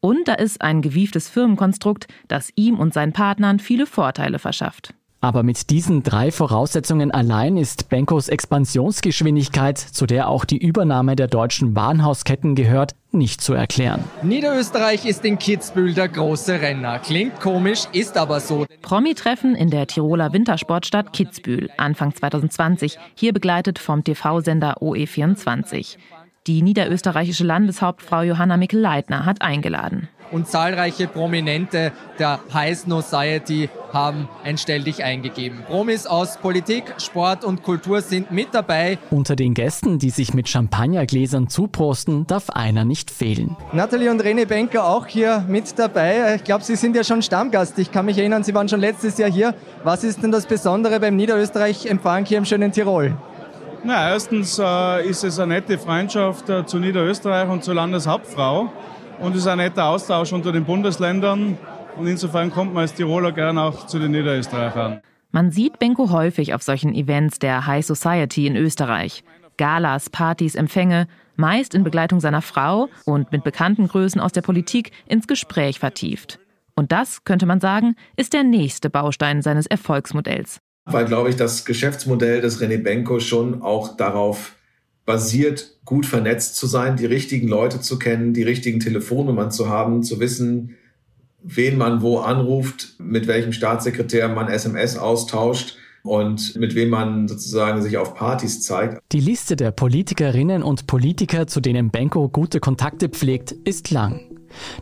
[0.00, 4.94] Und da ist ein gewieftes Firmenkonstrukt, das ihm und seinen Partnern viele Vorteile verschafft.
[5.24, 11.28] Aber mit diesen drei Voraussetzungen allein ist Benkos Expansionsgeschwindigkeit, zu der auch die Übernahme der
[11.28, 14.02] deutschen Warenhausketten gehört, nicht zu erklären.
[14.24, 16.98] Niederösterreich ist in Kitzbühel der große Renner.
[16.98, 18.66] Klingt komisch, ist aber so.
[18.82, 25.98] Promi-Treffen in der Tiroler Wintersportstadt Kitzbühel, Anfang 2020, hier begleitet vom TV-Sender OE24.
[26.48, 34.58] Die niederösterreichische Landeshauptfrau Johanna Mikl-Leitner hat eingeladen und zahlreiche Prominente der High Society haben ein
[34.58, 35.62] Stell dich eingegeben.
[35.66, 38.98] Promis aus Politik, Sport und Kultur sind mit dabei.
[39.10, 43.56] Unter den Gästen, die sich mit Champagnergläsern zuprosten, darf einer nicht fehlen.
[43.72, 46.36] Natalie und René Benker auch hier mit dabei.
[46.36, 47.78] Ich glaube, Sie sind ja schon Stammgast.
[47.78, 49.54] Ich kann mich erinnern, Sie waren schon letztes Jahr hier.
[49.84, 53.14] Was ist denn das Besondere beim Niederösterreich-Empfang hier im schönen Tirol?
[53.84, 58.70] Na, erstens äh, ist es eine nette Freundschaft äh, zu Niederösterreich und zur Landeshauptfrau
[59.22, 61.56] und es ist ein netter Austausch unter den Bundesländern.
[61.96, 65.00] Und insofern kommt man als Tiroler gern auch zu den Niederösterreichern.
[65.30, 69.24] Man sieht Benko häufig auf solchen Events der High Society in Österreich.
[69.56, 71.06] Galas, Partys, Empfänge,
[71.36, 76.38] meist in Begleitung seiner Frau und mit bekannten Größen aus der Politik ins Gespräch vertieft.
[76.74, 80.58] Und das, könnte man sagen, ist der nächste Baustein seines Erfolgsmodells.
[80.84, 84.56] Weil, glaube ich, das Geschäftsmodell des René Benko schon auch darauf
[85.04, 90.02] basiert, gut vernetzt zu sein, die richtigen Leute zu kennen, die richtigen Telefonnummern zu haben,
[90.02, 90.76] zu wissen,
[91.42, 97.82] wen man wo anruft, mit welchem Staatssekretär man SMS austauscht und mit wem man sozusagen
[97.82, 99.00] sich auf Partys zeigt.
[99.12, 104.20] Die Liste der Politikerinnen und Politiker, zu denen Benko gute Kontakte pflegt, ist lang.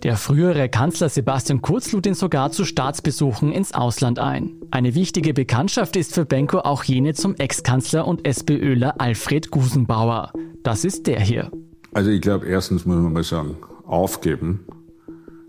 [0.02, 4.52] Der frühere Kanzler Sebastian Kurz lud ihn sogar zu Staatsbesuchen ins Ausland ein.
[4.70, 10.33] Eine wichtige Bekanntschaft ist für Benko auch jene zum Ex-Kanzler und SPÖler Alfred Gusenbauer.
[10.62, 11.50] Das ist der hier.
[11.92, 13.56] Also ich glaube, erstens muss man mal sagen,
[13.87, 14.64] aufgeben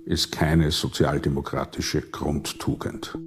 [0.06, 3.18] ist keine sozialdemokratische Grundtugend.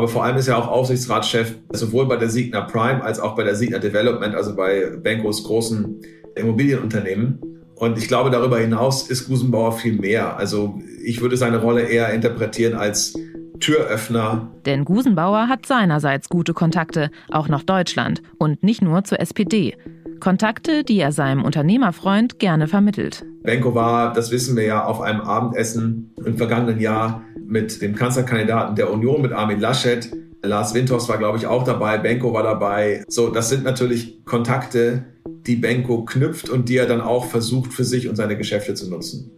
[0.00, 3.44] Aber vor allem ist er auch Aufsichtsratschef sowohl bei der Signa Prime als auch bei
[3.44, 6.00] der Signa Development, also bei Benkos großen
[6.36, 7.38] Immobilienunternehmen.
[7.74, 10.38] Und ich glaube, darüber hinaus ist Gusenbauer viel mehr.
[10.38, 13.12] Also ich würde seine Rolle eher interpretieren als
[13.60, 14.48] Türöffner.
[14.64, 19.76] Denn Gusenbauer hat seinerseits gute Kontakte, auch nach Deutschland und nicht nur zur SPD.
[20.18, 23.26] Kontakte, die er seinem Unternehmerfreund gerne vermittelt.
[23.42, 28.76] Benko war, das wissen wir ja, auf einem Abendessen im vergangenen Jahr mit dem Kanzlerkandidaten
[28.76, 30.08] der Union, mit Armin Laschet.
[30.42, 31.98] Lars Windhorst war, glaube ich, auch dabei.
[31.98, 33.04] Benko war dabei.
[33.08, 35.04] So, das sind natürlich Kontakte,
[35.46, 38.88] die Benko knüpft und die er dann auch versucht für sich und seine Geschäfte zu
[38.88, 39.30] nutzen.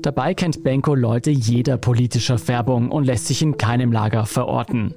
[0.00, 4.94] Dabei kennt Benko Leute jeder politischer Färbung und lässt sich in keinem Lager verorten.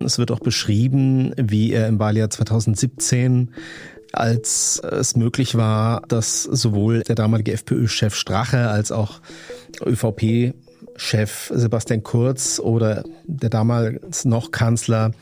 [0.00, 3.50] Es wird auch beschrieben, wie er im Wahljahr 2017
[4.12, 9.20] als es möglich war, dass sowohl der damalige FPÖ-Chef Strache als auch
[9.86, 10.52] ÖVP
[11.00, 15.12] Chef Sebastian Kurz oder der damals noch Kanzler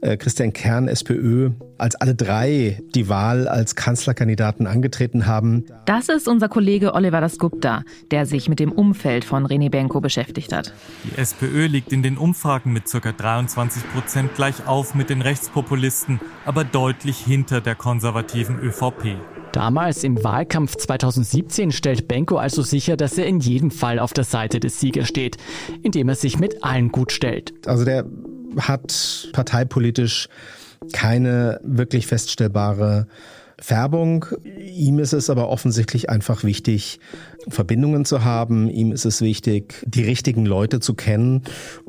[0.00, 5.64] äh, Christian Kern, SPÖ, als alle drei die Wahl als Kanzlerkandidaten angetreten haben.
[5.84, 10.52] Das ist unser Kollege Oliver Dasgupta, der sich mit dem Umfeld von René Benko beschäftigt
[10.52, 10.74] hat.
[11.04, 13.12] Die SPÖ liegt in den Umfragen mit ca.
[13.12, 19.16] 23 Prozent gleich auf mit den Rechtspopulisten, aber deutlich hinter der konservativen ÖVP.
[19.52, 24.24] Damals im Wahlkampf 2017 stellt Benko also sicher, dass er in jedem Fall auf der
[24.24, 25.36] Seite des Siegers steht,
[25.82, 27.52] indem er sich mit allen gut stellt.
[27.66, 28.06] Also der
[28.56, 30.28] hat parteipolitisch
[30.92, 33.06] keine wirklich feststellbare
[33.58, 34.24] Färbung.
[34.44, 36.98] Ihm ist es aber offensichtlich einfach wichtig,
[37.48, 38.68] Verbindungen zu haben.
[38.68, 41.42] Ihm ist es wichtig, die richtigen Leute zu kennen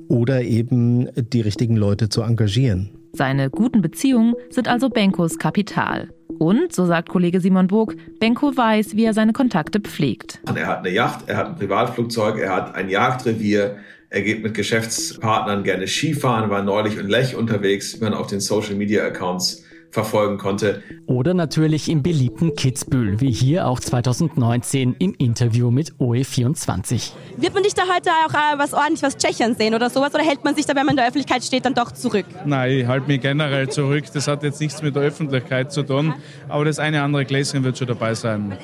[0.10, 2.90] oder eben die richtigen Leute zu engagieren.
[3.14, 6.10] Seine guten Beziehungen sind also Benkos Kapital.
[6.44, 10.42] Und, so sagt Kollege Simon Burg, Benko weiß, wie er seine Kontakte pflegt.
[10.54, 13.78] Er hat eine Yacht, er hat ein Privatflugzeug, er hat ein Jagdrevier,
[14.10, 18.42] er geht mit Geschäftspartnern gerne Skifahren, war neulich in Lech unterwegs, wie man auf den
[18.42, 20.82] Social Media Accounts verfolgen konnte.
[21.06, 27.12] Oder natürlich im beliebten Kitzbühel, wie hier auch 2019 im Interview mit OE24.
[27.38, 30.24] Wird man dich da heute auch äh, was ordentlich was Tschechien sehen oder sowas oder
[30.24, 32.26] hält man sich da, wenn man in der Öffentlichkeit steht, dann doch zurück?
[32.46, 34.06] Nein, ich halte mich generell zurück.
[34.14, 36.14] Das hat jetzt nichts mit der Öffentlichkeit zu tun,
[36.50, 38.58] aber das eine andere Gläschen wird schon dabei sein.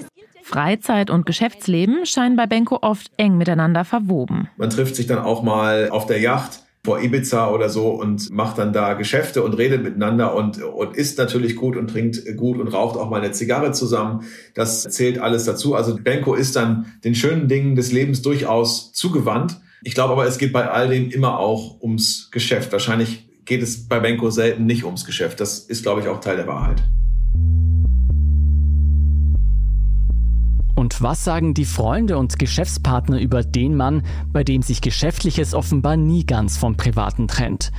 [0.44, 4.50] Freizeit und Geschäftsleben scheinen bei Benko oft eng miteinander verwoben.
[4.58, 8.58] Man trifft sich dann auch mal auf der Yacht vor Ibiza oder so und macht
[8.58, 12.68] dann da Geschäfte und redet miteinander und, und isst natürlich gut und trinkt gut und
[12.70, 14.24] raucht auch mal eine Zigarre zusammen.
[14.56, 15.76] Das zählt alles dazu.
[15.76, 19.62] Also Benko ist dann den schönen Dingen des Lebens durchaus zugewandt.
[19.84, 22.72] Ich glaube aber, es geht bei all dem immer auch ums Geschäft.
[22.72, 25.40] Wahrscheinlich geht es bei Benko selten nicht ums Geschäft.
[25.40, 26.82] Das ist, glaube ich, auch Teil der Wahrheit.
[30.80, 35.98] Und was sagen die Freunde und Geschäftspartner über den Mann, bei dem sich Geschäftliches offenbar
[35.98, 37.74] nie ganz vom Privaten trennt?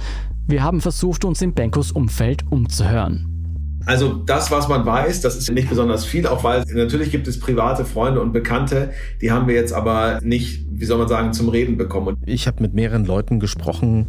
[0.46, 3.78] Wir haben versucht, uns in Benkos Umfeld umzuhören.
[3.86, 7.40] Also das, was man weiß, das ist nicht besonders viel, auch weil natürlich gibt es
[7.40, 8.90] private Freunde und Bekannte,
[9.22, 12.18] die haben wir jetzt aber nicht, wie soll man sagen, zum Reden bekommen.
[12.26, 14.08] Ich habe mit mehreren Leuten gesprochen,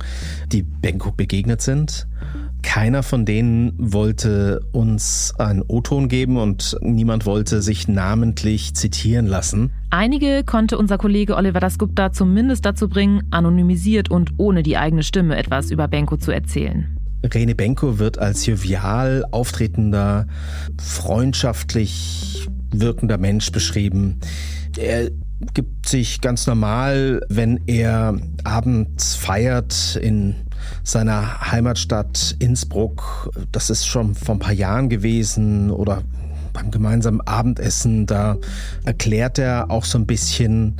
[0.51, 2.10] die Benko begegnet sind
[2.63, 9.71] keiner von denen wollte uns einen O-Ton geben und niemand wollte sich namentlich zitieren lassen.
[9.89, 15.36] Einige konnte unser Kollege Oliver Dasgupta zumindest dazu bringen, anonymisiert und ohne die eigene Stimme
[15.38, 16.97] etwas über Benko zu erzählen.
[17.24, 20.28] Rene Benko wird als jovial auftretender,
[20.80, 24.19] freundschaftlich wirkender Mensch beschrieben.
[24.78, 25.12] Er
[25.54, 30.36] gibt sich ganz normal, wenn er abends feiert in
[30.84, 33.30] seiner Heimatstadt Innsbruck.
[33.52, 36.04] Das ist schon vor ein paar Jahren gewesen oder
[36.54, 38.06] beim gemeinsamen Abendessen.
[38.06, 38.38] Da
[38.84, 40.78] erklärt er auch so ein bisschen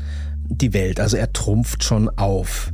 [0.48, 1.00] die Welt.
[1.00, 2.72] Also er trumpft schon auf.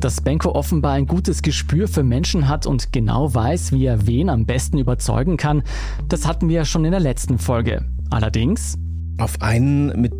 [0.00, 4.28] Dass Benko offenbar ein gutes Gespür für Menschen hat und genau weiß, wie er wen
[4.28, 5.64] am besten überzeugen kann,
[6.08, 7.84] das hatten wir ja schon in der letzten Folge.
[8.10, 8.78] Allerdings.
[9.18, 10.12] Auf einen, mit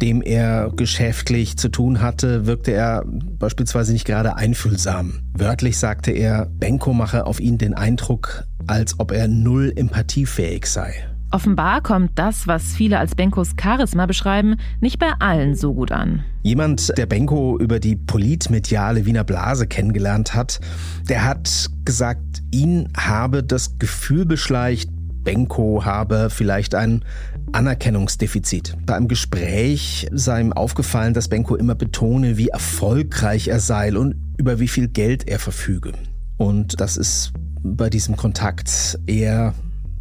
[0.00, 5.20] dem er geschäftlich zu tun hatte, wirkte er beispielsweise nicht gerade einfühlsam.
[5.32, 10.94] Wörtlich sagte er, Benko mache auf ihn den Eindruck, als ob er null empathiefähig sei.
[11.34, 16.22] Offenbar kommt das, was viele als Benkos Charisma beschreiben, nicht bei allen so gut an.
[16.44, 20.60] Jemand, der Benko über die politmediale Wiener Blase kennengelernt hat,
[21.08, 24.90] der hat gesagt, ihn habe das Gefühl beschleicht,
[25.24, 27.04] Benko habe vielleicht ein
[27.52, 28.76] Anerkennungsdefizit.
[28.86, 34.14] Bei einem Gespräch sei ihm aufgefallen, dass Benko immer betone, wie erfolgreich er sei und
[34.38, 35.92] über wie viel Geld er verfüge.
[36.36, 39.54] Und das ist bei diesem Kontakt eher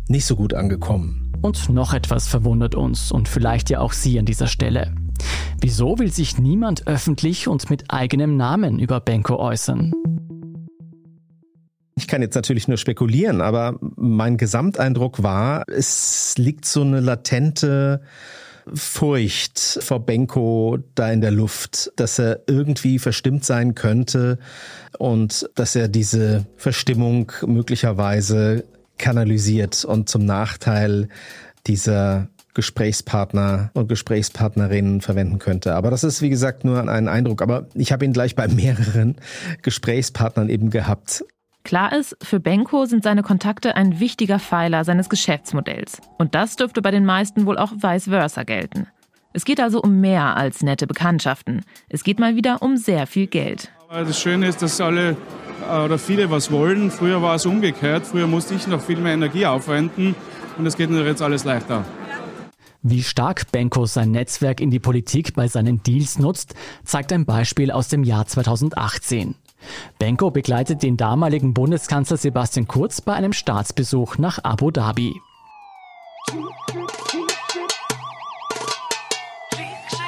[0.08, 1.32] nicht so gut angekommen.
[1.42, 4.94] Und noch etwas verwundert uns und vielleicht ja auch Sie an dieser Stelle.
[5.62, 9.94] Wieso will sich niemand öffentlich und mit eigenem Namen über Benko äußern?
[11.96, 18.02] Ich kann jetzt natürlich nur spekulieren, aber mein Gesamteindruck war, es liegt so eine latente
[18.74, 24.40] Furcht vor Benko da in der Luft, dass er irgendwie verstimmt sein könnte
[24.98, 28.64] und dass er diese Verstimmung möglicherweise
[28.98, 31.10] kanalisiert und zum Nachteil
[31.68, 35.74] dieser Gesprächspartner und Gesprächspartnerinnen verwenden könnte.
[35.74, 37.42] Aber das ist, wie gesagt, nur ein Eindruck.
[37.42, 39.16] Aber ich habe ihn gleich bei mehreren
[39.62, 41.26] Gesprächspartnern eben gehabt.
[41.64, 46.02] Klar ist, für Benko sind seine Kontakte ein wichtiger Pfeiler seines Geschäftsmodells.
[46.18, 48.88] Und das dürfte bei den meisten wohl auch vice versa gelten.
[49.32, 51.62] Es geht also um mehr als nette Bekanntschaften.
[51.90, 53.72] Es geht mal wieder um sehr viel Geld.
[53.90, 55.16] Das Schöne ist, dass alle
[55.70, 56.92] äh, oder viele was wollen.
[56.92, 58.06] Früher war es umgekehrt.
[58.06, 60.16] Früher musste ich noch viel mehr Energie aufwenden
[60.58, 61.86] und es geht natürlich jetzt alles leichter.
[62.82, 67.72] Wie stark Benko sein Netzwerk in die Politik bei seinen Deals nutzt, zeigt ein Beispiel
[67.72, 69.36] aus dem Jahr 2018.
[70.00, 75.14] Benko begleitet den damaligen Bundeskanzler Sebastian Kurz bei einem Staatsbesuch nach Abu Dhabi.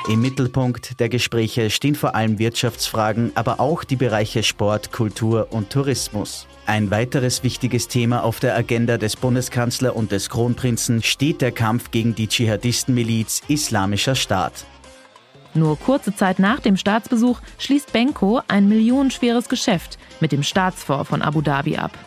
[0.08, 5.72] Im Mittelpunkt der Gespräche stehen vor allem Wirtschaftsfragen, aber auch die Bereiche Sport, Kultur und
[5.72, 6.46] Tourismus.
[6.68, 11.90] Ein weiteres wichtiges Thema auf der Agenda des Bundeskanzler und des Kronprinzen steht der Kampf
[11.90, 14.66] gegen die Dschihadistenmiliz Islamischer Staat.
[15.56, 21.22] Nur kurze Zeit nach dem Staatsbesuch schließt Benko ein millionenschweres Geschäft mit dem Staatsfonds von
[21.22, 21.98] Abu Dhabi ab.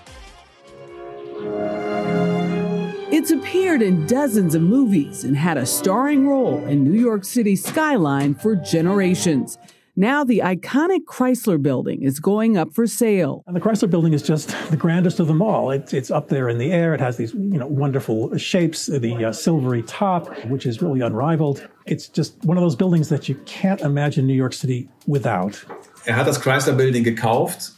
[3.10, 7.64] It's appeared in dozens of movies and had a starring role in New York City's
[7.64, 9.58] skyline for generations.
[10.00, 13.42] Now the iconic Chrysler building is going up for sale.
[13.48, 15.72] And the Chrysler building is just the grandest of them all.
[15.72, 16.94] It's, it's up there in the air.
[16.94, 21.68] It has these you know wonderful shapes, the uh, silvery top, which is really unrivaled.
[21.86, 25.64] It's just one of those buildings that you can't imagine New York City without.
[26.06, 27.72] Er hat das Chrysler Building gekauft,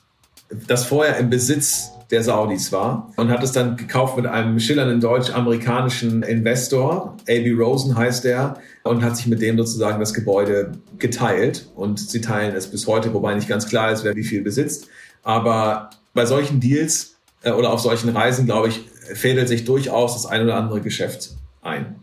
[0.66, 5.00] das vorher im Besitz der Saudis war und hat es dann gekauft mit einem schillernden
[5.00, 7.16] deutsch-amerikanischen Investor.
[7.22, 7.52] A.B.
[7.52, 12.54] Rosen heißt er und hat sich mit dem sozusagen das Gebäude geteilt und sie teilen
[12.54, 14.88] es bis heute, wobei nicht ganz klar ist, wer wie viel besitzt.
[15.22, 20.26] Aber bei solchen Deals äh, oder auf solchen Reisen, glaube ich, fädelt sich durchaus das
[20.26, 21.30] ein oder andere Geschäft
[21.62, 21.96] ein.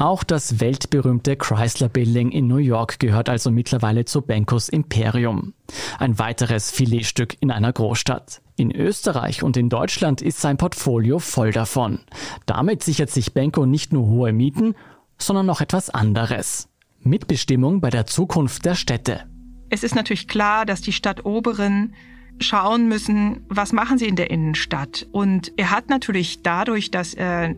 [0.00, 5.52] Auch das weltberühmte Chrysler Building in New York gehört also mittlerweile zu Benkos Imperium.
[5.98, 8.40] Ein weiteres Filetstück in einer Großstadt.
[8.56, 12.00] In Österreich und in Deutschland ist sein Portfolio voll davon.
[12.46, 14.74] Damit sichert sich Benko nicht nur hohe Mieten,
[15.18, 16.70] sondern noch etwas anderes.
[17.00, 19.26] Mitbestimmung bei der Zukunft der Städte.
[19.68, 21.92] Es ist natürlich klar, dass die Stadtoberen
[22.38, 25.06] schauen müssen, was machen sie in der Innenstadt.
[25.12, 27.54] Und er hat natürlich dadurch, dass er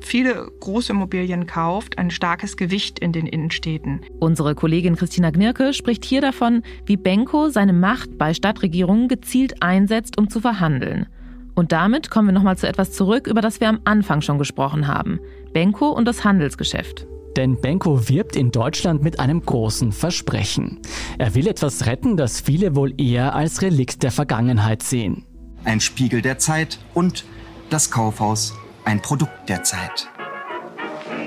[0.00, 4.00] viele Großimmobilien kauft, ein starkes Gewicht in den Innenstädten.
[4.20, 10.18] Unsere Kollegin Christina Gnirke spricht hier davon, wie Benko seine Macht bei Stadtregierungen gezielt einsetzt,
[10.18, 11.06] um zu verhandeln.
[11.54, 14.86] Und damit kommen wir nochmal zu etwas zurück, über das wir am Anfang schon gesprochen
[14.86, 15.20] haben.
[15.52, 17.06] Benko und das Handelsgeschäft.
[17.36, 20.80] Denn Benko wirbt in Deutschland mit einem großen Versprechen.
[21.18, 25.24] Er will etwas retten, das viele wohl eher als Relikt der Vergangenheit sehen.
[25.64, 27.24] Ein Spiegel der Zeit und
[27.68, 28.54] das Kaufhaus
[28.86, 30.08] ein Produkt der Zeit.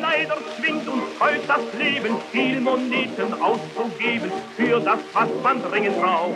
[0.01, 6.35] Leider zwingt uns heute das Leben, viel Moneten auszugeben für das, was man dringend braucht.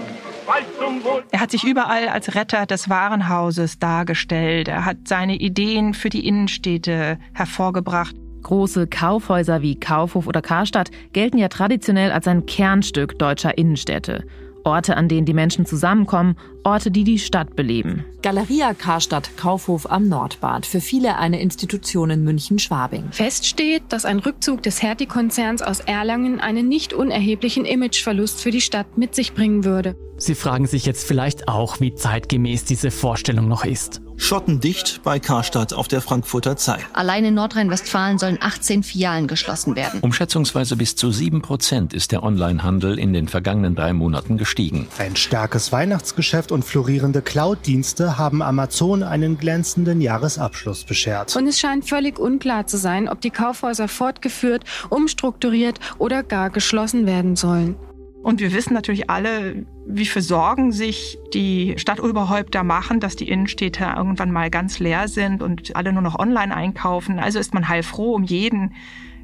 [1.32, 4.68] Er hat sich überall als Retter des Warenhauses dargestellt.
[4.68, 8.14] Er hat seine Ideen für die Innenstädte hervorgebracht.
[8.42, 14.26] Große Kaufhäuser wie Kaufhof oder Karstadt gelten ja traditionell als ein Kernstück deutscher Innenstädte.
[14.63, 18.06] Orte, an denen die Menschen zusammenkommen, Orte, die die Stadt beleben.
[18.21, 23.12] Galeria Karstadt Kaufhof am Nordbad, für viele eine Institution in München-Schwabing.
[23.12, 28.62] Fest steht, dass ein Rückzug des Hertie-Konzerns aus Erlangen einen nicht unerheblichen Imageverlust für die
[28.62, 29.95] Stadt mit sich bringen würde.
[30.17, 34.03] Sie fragen sich jetzt vielleicht auch, wie zeitgemäß diese Vorstellung noch ist.
[34.17, 36.86] Schottendicht bei Karstadt auf der Frankfurter Zeit.
[36.93, 39.99] Allein in Nordrhein-Westfalen sollen 18 Filialen geschlossen werden.
[40.02, 44.88] Um schätzungsweise bis zu 7 Prozent ist der Onlinehandel in den vergangenen drei Monaten gestiegen.
[44.97, 51.36] Ein starkes Weihnachtsgeschäft und florierende Cloud-Dienste haben Amazon einen glänzenden Jahresabschluss beschert.
[51.36, 57.06] Und es scheint völlig unklar zu sein, ob die Kaufhäuser fortgeführt, umstrukturiert oder gar geschlossen
[57.06, 57.75] werden sollen.
[58.24, 63.84] Und wir wissen natürlich alle, wie viel Sorgen sich die Stadtoberhäupter machen, dass die Innenstädte
[63.98, 67.19] irgendwann mal ganz leer sind und alle nur noch online einkaufen.
[67.19, 68.74] Also ist man heilfroh um jeden,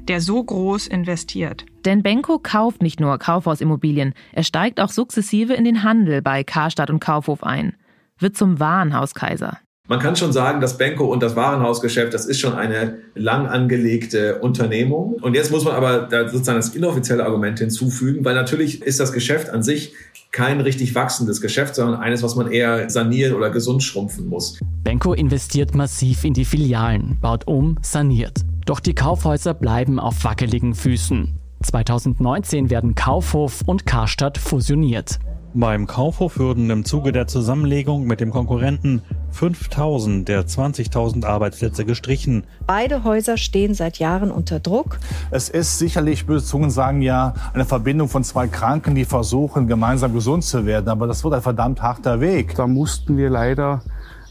[0.06, 1.64] der so groß investiert.
[1.86, 6.90] Denn Benko kauft nicht nur Kaufhausimmobilien, er steigt auch sukzessive in den Handel bei Karstadt
[6.90, 7.74] und Kaufhof ein,
[8.18, 9.58] wird zum Warenhauskaiser.
[9.90, 14.38] Man kann schon sagen, das Benko und das Warenhausgeschäft, das ist schon eine lang angelegte
[14.38, 15.14] Unternehmung.
[15.14, 19.12] Und jetzt muss man aber da sozusagen das inoffizielle Argument hinzufügen, weil natürlich ist das
[19.12, 19.92] Geschäft an sich
[20.30, 24.60] kein richtig wachsendes Geschäft, sondern eines, was man eher sanieren oder gesund schrumpfen muss.
[24.84, 28.42] Benko investiert massiv in die Filialen, baut um, saniert.
[28.66, 31.36] Doch die Kaufhäuser bleiben auf wackeligen Füßen.
[31.64, 35.18] 2019 werden Kaufhof und Karstadt fusioniert.
[35.52, 42.44] Beim Kaufhof würden im Zuge der Zusammenlegung mit dem Konkurrenten 5000 der 20.000 Arbeitsplätze gestrichen.
[42.68, 45.00] Beide Häuser stehen seit Jahren unter Druck.
[45.32, 50.14] Es ist sicherlich, böse Zungen sagen ja, eine Verbindung von zwei Kranken, die versuchen, gemeinsam
[50.14, 50.88] gesund zu werden.
[50.88, 52.54] Aber das wird ein verdammt harter Weg.
[52.54, 53.82] Da mussten wir leider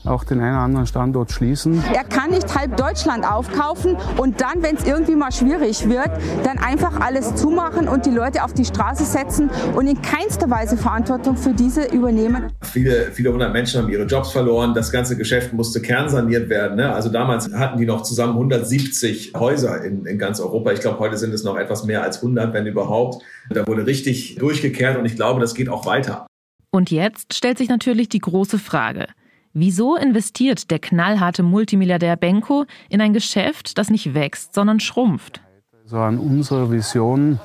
[0.10, 1.84] auch den einen oder anderen Standort schließen.
[1.94, 6.10] Er kann nicht halb Deutschland aufkaufen und dann, wenn es irgendwie mal schwierig wird,
[6.44, 10.78] dann einfach alles zumachen und die Leute auf die Straße setzen und in keinster Weise
[10.78, 12.52] Verantwortung für diese übernehmen.
[12.62, 14.74] Viele, viele hundert Menschen haben ihre Jobs verloren.
[14.74, 16.78] Das ganze Geschäft musste kernsaniert werden.
[16.78, 16.94] Ne?
[16.94, 20.72] Also damals hatten die noch zusammen 170 Häuser in, in ganz Europa.
[20.72, 23.24] Ich glaube, heute sind es noch etwas mehr als 100, wenn überhaupt.
[23.50, 26.28] Da wurde richtig durchgekehrt und ich glaube, das geht auch weiter.
[26.72, 29.08] Und jetzt stellt sich natürlich die große Frage.
[29.54, 35.42] Wieso investiert der knallharte Multimilliardär Benko in ein Geschäft, das nicht wächst, sondern schrumpft?
[35.84, 37.40] Also an unserer Vision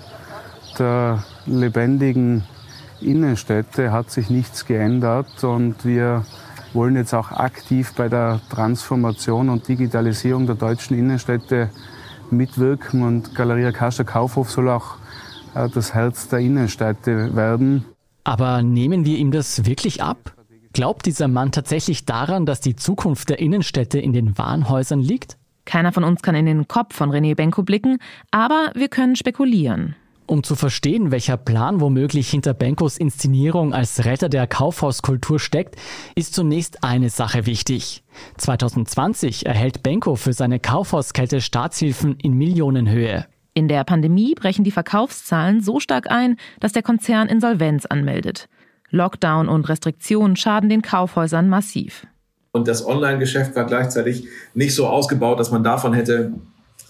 [0.78, 2.44] der lebendigen
[3.00, 6.26] Innenstädte hat sich nichts geändert und wir
[6.74, 11.70] wollen jetzt auch aktiv bei der Transformation und Digitalisierung der deutschen Innenstädte
[12.30, 14.96] mitwirken und Galeria Karstadt Kaufhof soll auch
[15.54, 17.84] äh, das Herz der Innenstädte werden.
[18.24, 20.33] Aber nehmen wir ihm das wirklich ab?
[20.74, 25.38] Glaubt dieser Mann tatsächlich daran, dass die Zukunft der Innenstädte in den Warenhäusern liegt?
[25.64, 27.98] Keiner von uns kann in den Kopf von René Benko blicken,
[28.32, 29.94] aber wir können spekulieren.
[30.26, 35.76] Um zu verstehen, welcher Plan womöglich hinter Benkos Inszenierung als Retter der Kaufhauskultur steckt,
[36.16, 38.02] ist zunächst eine Sache wichtig.
[38.38, 43.26] 2020 erhält Benko für seine Kaufhauskette Staatshilfen in Millionenhöhe.
[43.52, 48.48] In der Pandemie brechen die Verkaufszahlen so stark ein, dass der Konzern Insolvenz anmeldet.
[48.94, 52.06] Lockdown und Restriktionen schaden den Kaufhäusern massiv.
[52.52, 56.32] Und das Online-Geschäft war gleichzeitig nicht so ausgebaut, dass man davon hätte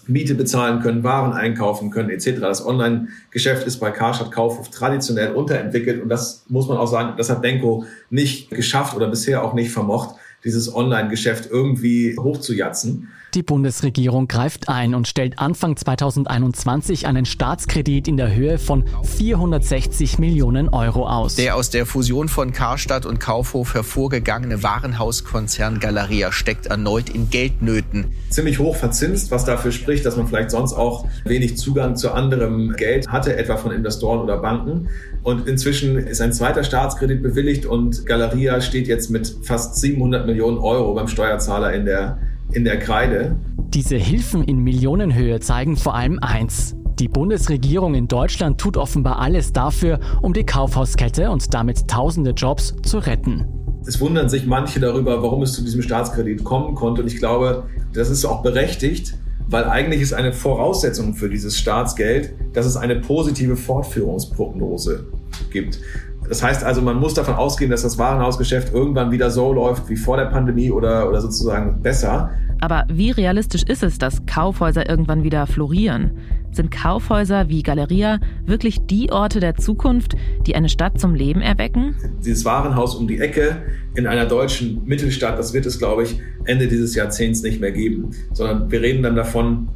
[0.07, 2.39] Miete bezahlen können, Waren einkaufen können etc.
[2.39, 7.31] Das Online-Geschäft ist bei Karstadt Kaufhof traditionell unterentwickelt und das muss man auch sagen, das
[7.31, 13.09] hat Denko nicht geschafft oder bisher auch nicht vermocht, dieses Online-Geschäft irgendwie hochzujatzen.
[13.35, 20.19] Die Bundesregierung greift ein und stellt Anfang 2021 einen Staatskredit in der Höhe von 460
[20.19, 21.35] Millionen Euro aus.
[21.35, 28.13] Der aus der Fusion von Karstadt und Kaufhof hervorgegangene Warenhauskonzern Galeria steckt erneut in Geldnöten.
[28.29, 32.73] Ziemlich hoch verzinst, was dafür spricht, dass man vielleicht sonst auch wenig Zugang zu anderem
[32.77, 34.87] Geld hatte, etwa von Investoren oder Banken.
[35.23, 40.57] Und inzwischen ist ein zweiter Staatskredit bewilligt und Galeria steht jetzt mit fast 700 Millionen
[40.57, 42.17] Euro beim Steuerzahler in der
[42.55, 43.35] in der Kreide.
[43.73, 46.75] Diese Hilfen in Millionenhöhe zeigen vor allem eins.
[46.99, 52.73] Die Bundesregierung in Deutschland tut offenbar alles dafür, um die Kaufhauskette und damit tausende Jobs
[52.83, 53.45] zu retten.
[53.85, 57.01] Es wundern sich manche darüber, warum es zu diesem Staatskredit kommen konnte.
[57.01, 59.15] Und ich glaube, das ist auch berechtigt,
[59.47, 65.05] weil eigentlich ist eine Voraussetzung für dieses Staatsgeld, dass es eine positive Fortführungsprognose
[65.51, 65.79] gibt.
[66.27, 69.95] Das heißt also, man muss davon ausgehen, dass das Warenhausgeschäft irgendwann wieder so läuft wie
[69.95, 72.31] vor der Pandemie oder, oder sozusagen besser.
[72.61, 76.11] Aber wie realistisch ist es, dass Kaufhäuser irgendwann wieder florieren?
[76.51, 80.15] Sind Kaufhäuser wie Galeria wirklich die Orte der Zukunft,
[80.47, 81.95] die eine Stadt zum Leben erwecken?
[82.23, 83.57] Dieses Warenhaus um die Ecke
[83.95, 88.11] in einer deutschen Mittelstadt, das wird es, glaube ich, Ende dieses Jahrzehnts nicht mehr geben.
[88.31, 89.67] Sondern wir reden dann davon,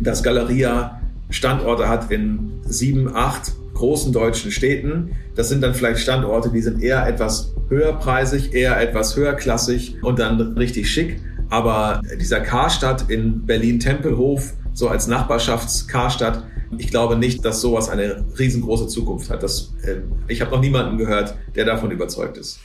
[0.00, 5.12] dass Galeria Standorte hat in sieben, acht großen deutschen Städten.
[5.34, 10.40] Das sind dann vielleicht Standorte, die sind eher etwas höherpreisig, eher etwas höherklassig und dann
[10.56, 11.20] richtig schick.
[11.48, 16.42] Aber dieser Karstadt in Berlin-Tempelhof, so als Nachbarschafts-Karstadt,
[16.78, 19.42] ich glaube nicht, dass sowas eine riesengroße Zukunft hat.
[19.42, 19.96] Das, äh,
[20.26, 22.58] ich habe noch niemanden gehört, der davon überzeugt ist.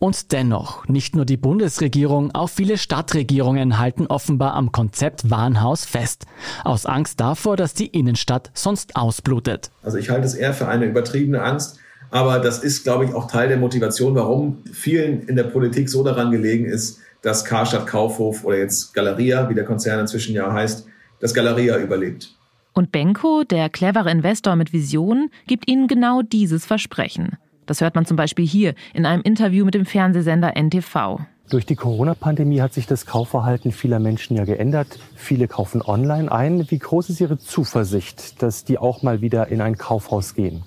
[0.00, 6.26] Und dennoch, nicht nur die Bundesregierung, auch viele Stadtregierungen halten offenbar am Konzept Warenhaus fest.
[6.62, 9.72] Aus Angst davor, dass die Innenstadt sonst ausblutet.
[9.82, 11.78] Also ich halte es eher für eine übertriebene Angst.
[12.10, 16.04] Aber das ist, glaube ich, auch Teil der Motivation, warum vielen in der Politik so
[16.04, 20.86] daran gelegen ist, dass Karstadt Kaufhof oder jetzt Galeria, wie der Konzern inzwischen ja heißt,
[21.20, 22.34] dass Galeria überlebt.
[22.72, 27.36] Und Benko, der clevere Investor mit Visionen, gibt ihnen genau dieses Versprechen.
[27.68, 31.20] Das hört man zum Beispiel hier in einem Interview mit dem Fernsehsender NTV.
[31.50, 34.98] Durch die Corona-Pandemie hat sich das Kaufverhalten vieler Menschen ja geändert.
[35.14, 36.70] Viele kaufen online ein.
[36.70, 40.62] Wie groß ist Ihre Zuversicht, dass die auch mal wieder in ein Kaufhaus gehen?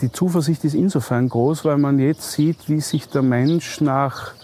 [0.00, 4.34] Die Zuversicht ist insofern groß, weil man jetzt sieht, wie sich der Mensch nach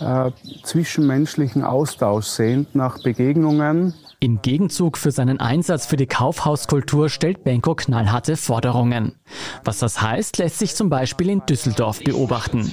[0.00, 0.32] äh,
[0.64, 3.94] zwischenmenschlichen Austausch sehnt, nach Begegnungen.
[4.18, 9.14] Im Gegenzug für seinen Einsatz für die Kaufhauskultur stellt Benko knallharte Forderungen.
[9.62, 12.72] Was das heißt, lässt sich zum Beispiel in Düsseldorf beobachten.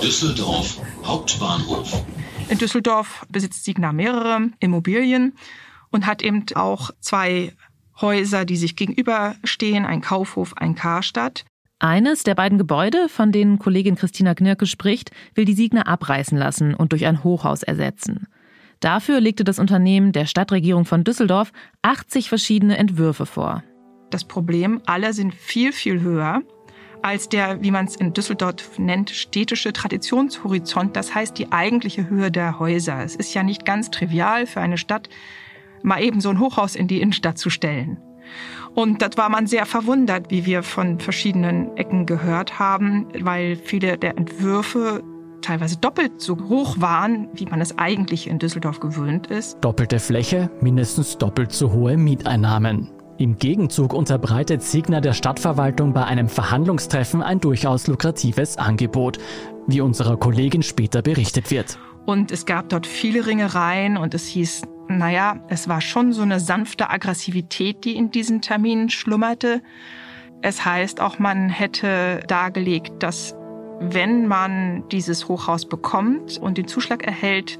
[0.00, 2.04] Düsseldorf Hauptbahnhof.
[2.48, 5.34] In Düsseldorf besitzt Signa mehrere Immobilien
[5.90, 7.52] und hat eben auch zwei
[8.00, 11.44] Häuser, die sich gegenüberstehen, ein Kaufhof, ein Karstadt.
[11.80, 16.74] Eines der beiden Gebäude, von denen Kollegin Christina Knirke spricht, will die Signa abreißen lassen
[16.74, 18.28] und durch ein Hochhaus ersetzen.
[18.80, 21.52] Dafür legte das Unternehmen der Stadtregierung von Düsseldorf
[21.82, 23.62] 80 verschiedene Entwürfe vor.
[24.10, 26.42] Das Problem, alle sind viel, viel höher
[27.02, 32.30] als der, wie man es in Düsseldorf nennt, städtische Traditionshorizont, das heißt die eigentliche Höhe
[32.30, 33.02] der Häuser.
[33.02, 35.08] Es ist ja nicht ganz trivial für eine Stadt,
[35.82, 37.98] mal eben so ein Hochhaus in die Innenstadt zu stellen.
[38.74, 43.98] Und das war man sehr verwundert, wie wir von verschiedenen Ecken gehört haben, weil viele
[43.98, 45.02] der Entwürfe
[45.40, 49.58] teilweise doppelt so hoch waren, wie man es eigentlich in Düsseldorf gewöhnt ist.
[49.60, 52.90] Doppelte Fläche, mindestens doppelt so hohe Mieteinnahmen.
[53.18, 59.18] Im Gegenzug unterbreitet Signer der Stadtverwaltung bei einem Verhandlungstreffen ein durchaus lukratives Angebot,
[59.66, 61.78] wie unserer Kollegin später berichtet wird.
[62.06, 66.40] Und es gab dort viele Ringereien und es hieß, naja, es war schon so eine
[66.40, 69.62] sanfte Aggressivität, die in diesen Terminen schlummerte.
[70.42, 73.36] Es heißt auch, man hätte dargelegt, dass
[73.80, 77.58] wenn man dieses Hochhaus bekommt und den Zuschlag erhält,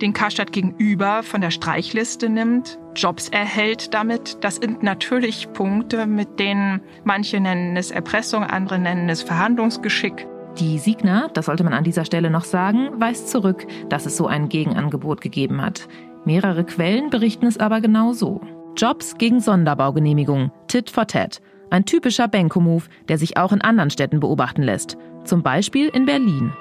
[0.00, 4.38] den Karstadt gegenüber von der Streichliste nimmt, Jobs erhält damit.
[4.42, 10.26] Das sind natürlich Punkte, mit denen manche nennen es Erpressung, andere nennen es Verhandlungsgeschick.
[10.58, 14.26] Die Signa, das sollte man an dieser Stelle noch sagen, weist zurück, dass es so
[14.26, 15.88] ein Gegenangebot gegeben hat.
[16.24, 18.40] Mehrere Quellen berichten es aber genau so.
[18.76, 21.40] Jobs gegen Sonderbaugenehmigung, Tit for Tat.
[21.70, 24.96] Ein typischer Benko-Move, der sich auch in anderen Städten beobachten lässt.
[25.24, 26.52] Zum Beispiel in Berlin.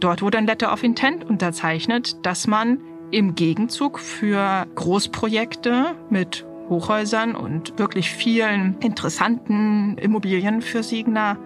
[0.00, 2.78] Dort wurde ein Letter of Intent unterzeichnet, dass man
[3.10, 11.38] im Gegenzug für Großprojekte mit Hochhäusern und wirklich vielen interessanten Immobilien für Signa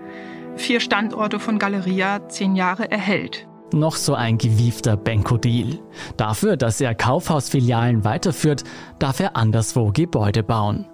[0.57, 3.49] vier Standorte von Galeria zehn Jahre erhält.
[3.73, 5.79] Noch so ein gewiefter Benko-Deal.
[6.19, 8.65] Dafür, dass er Kaufhausfilialen weiterführt,
[8.99, 10.87] darf er anderswo Gebäude bauen.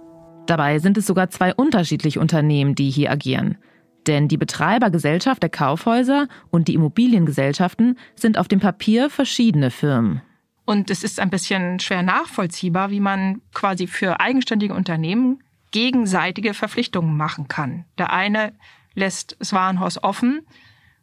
[0.49, 3.59] Dabei sind es sogar zwei unterschiedliche Unternehmen, die hier agieren.
[4.07, 10.23] Denn die Betreibergesellschaft der Kaufhäuser und die Immobiliengesellschaften sind auf dem Papier verschiedene Firmen.
[10.65, 17.15] Und es ist ein bisschen schwer nachvollziehbar, wie man quasi für eigenständige Unternehmen gegenseitige Verpflichtungen
[17.15, 17.85] machen kann.
[17.99, 18.53] Der eine
[18.95, 20.41] lässt das Warenhaus offen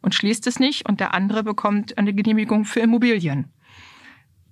[0.01, 3.53] und schließt es nicht und der andere bekommt eine Genehmigung für Immobilien.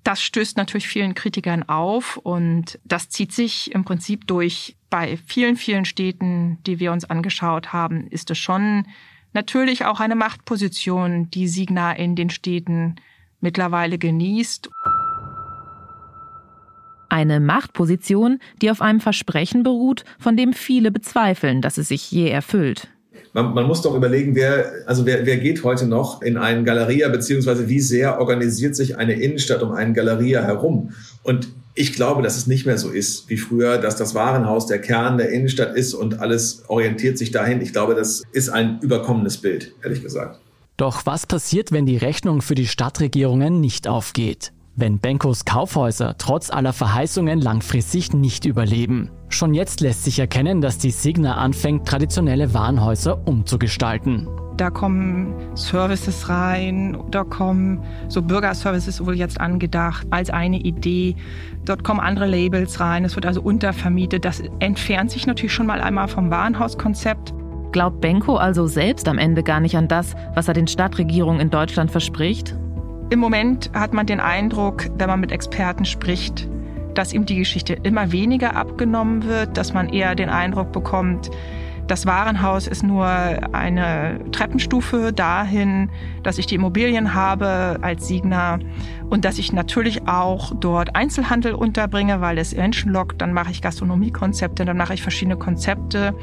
[0.06, 4.78] Das stößt natürlich vielen Kritikern auf und das zieht sich im Prinzip durch.
[4.98, 8.86] Bei vielen, vielen Städten, die wir uns angeschaut haben, ist es schon
[9.34, 12.96] natürlich auch eine Machtposition, die Signa in den Städten
[13.42, 14.70] mittlerweile genießt.
[17.10, 22.30] Eine Machtposition, die auf einem Versprechen beruht, von dem viele bezweifeln, dass es sich je
[22.30, 22.88] erfüllt
[23.36, 27.10] man, man muss doch überlegen, wer, also wer, wer geht heute noch in einen Galeria,
[27.10, 30.92] beziehungsweise wie sehr organisiert sich eine Innenstadt um einen Galeria herum?
[31.22, 34.80] Und ich glaube, dass es nicht mehr so ist wie früher, dass das Warenhaus der
[34.80, 37.62] Kern der Innenstadt ist und alles orientiert sich dahin.
[37.62, 40.40] Ich glaube, das ist ein überkommenes Bild, ehrlich gesagt.
[40.78, 44.52] Doch was passiert, wenn die Rechnung für die Stadtregierungen nicht aufgeht?
[44.76, 49.10] wenn Benkos Kaufhäuser trotz aller Verheißungen langfristig nicht überleben.
[49.30, 54.28] Schon jetzt lässt sich erkennen, dass die Signa anfängt, traditionelle Warenhäuser umzugestalten.
[54.58, 61.16] Da kommen Services rein, da kommen so Bürgerservices wohl jetzt angedacht als eine Idee.
[61.66, 64.24] Dort kommen andere Labels rein, es wird also untervermietet.
[64.24, 67.34] Das entfernt sich natürlich schon mal einmal vom Warenhauskonzept.
[67.74, 71.50] Glaubt Benko also selbst am Ende gar nicht an das, was er den Stadtregierungen in
[71.50, 72.56] Deutschland verspricht?
[73.10, 76.48] Im Moment hat man den Eindruck, wenn man mit Experten spricht,
[76.94, 81.30] dass ihm die Geschichte immer weniger abgenommen wird, dass man eher den Eindruck bekommt,
[81.88, 85.90] das Warenhaus ist nur eine Treppenstufe dahin,
[86.24, 88.60] dass ich die Immobilien habe als Signer
[89.10, 93.22] und dass ich natürlich auch dort Einzelhandel unterbringe, weil es Menschen lockt.
[93.22, 96.16] Dann mache ich Gastronomiekonzepte, dann mache ich verschiedene Konzepte.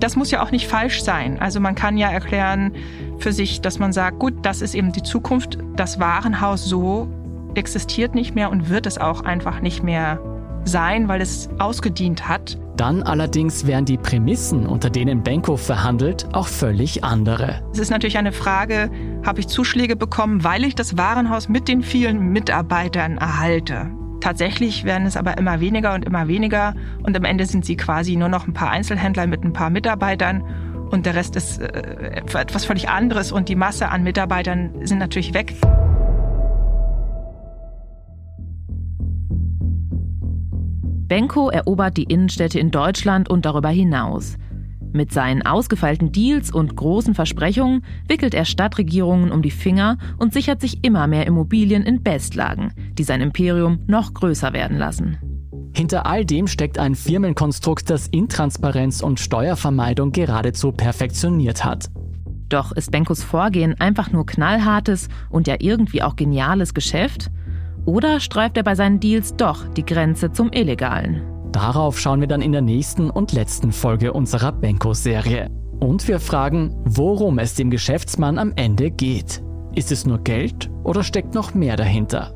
[0.00, 1.38] Das muss ja auch nicht falsch sein.
[1.40, 2.72] Also man kann ja erklären
[3.18, 5.58] für sich, dass man sagt, gut, das ist eben die Zukunft.
[5.76, 7.08] Das Warenhaus so
[7.54, 10.20] existiert nicht mehr und wird es auch einfach nicht mehr
[10.64, 12.58] sein, weil es ausgedient hat.
[12.78, 17.60] Dann allerdings wären die Prämissen, unter denen Benko verhandelt, auch völlig andere.
[17.72, 18.88] Es ist natürlich eine Frage,
[19.26, 23.90] habe ich Zuschläge bekommen, weil ich das Warenhaus mit den vielen Mitarbeitern erhalte.
[24.20, 28.14] Tatsächlich werden es aber immer weniger und immer weniger und am Ende sind sie quasi
[28.14, 30.44] nur noch ein paar Einzelhändler mit ein paar Mitarbeitern
[30.90, 35.34] und der Rest ist äh, etwas völlig anderes und die Masse an Mitarbeitern sind natürlich
[35.34, 35.54] weg.
[41.08, 44.36] Benko erobert die Innenstädte in Deutschland und darüber hinaus.
[44.92, 50.60] Mit seinen ausgefeilten Deals und großen Versprechungen wickelt er Stadtregierungen um die Finger und sichert
[50.60, 55.18] sich immer mehr Immobilien in Bestlagen, die sein Imperium noch größer werden lassen.
[55.74, 61.90] Hinter all dem steckt ein Firmenkonstrukt, das Intransparenz und Steuervermeidung geradezu perfektioniert hat.
[62.48, 67.30] Doch ist Benkos Vorgehen einfach nur knallhartes und ja irgendwie auch geniales Geschäft?
[67.88, 71.22] Oder streift er bei seinen Deals doch die Grenze zum Illegalen?
[71.52, 75.48] Darauf schauen wir dann in der nächsten und letzten Folge unserer Benko-Serie.
[75.80, 79.42] Und wir fragen, worum es dem Geschäftsmann am Ende geht.
[79.74, 82.34] Ist es nur Geld oder steckt noch mehr dahinter?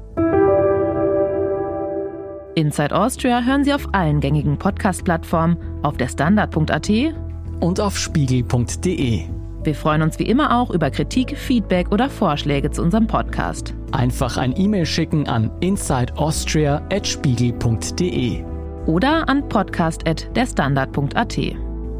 [2.54, 6.90] Inside Austria hören Sie auf allen gängigen Podcast-Plattformen, auf der Standard.at
[7.60, 9.24] und auf spiegel.de.
[9.64, 13.74] Wir freuen uns wie immer auch über Kritik, Feedback oder Vorschläge zu unserem Podcast.
[13.92, 18.44] Einfach ein E-Mail schicken an insideaustria.spiegel.de
[18.86, 21.38] oder an podcast.derstandard.at.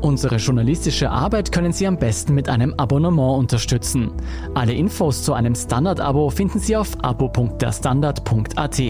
[0.01, 4.11] Unsere journalistische Arbeit können Sie am besten mit einem Abonnement unterstützen.
[4.55, 8.83] Alle Infos zu einem Standard-Abo finden Sie auf abo.derstandard.at.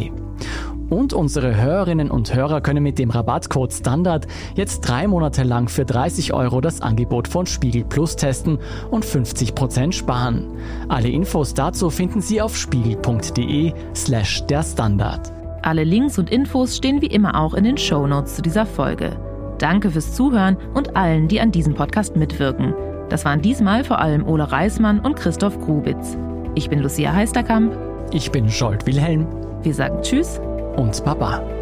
[0.93, 4.27] Und unsere Hörerinnen und Hörer können mit dem Rabattcode Standard
[4.57, 8.59] jetzt drei Monate lang für 30 Euro das Angebot von Spiegel Plus testen
[8.91, 10.49] und 50% sparen.
[10.89, 15.33] Alle Infos dazu finden Sie auf spiegel.de slash der Standard.
[15.63, 19.17] Alle Links und Infos stehen wie immer auch in den Show Notes zu dieser Folge.
[19.57, 22.75] Danke fürs Zuhören und allen, die an diesem Podcast mitwirken.
[23.09, 26.19] Das waren diesmal vor allem Ole Reismann und Christoph Grubitz.
[26.55, 27.75] Ich bin Lucia Heisterkamp.
[28.13, 29.27] Ich bin Scholt Wilhelm.
[29.63, 30.39] Wir sagen Tschüss
[30.77, 31.62] und Baba.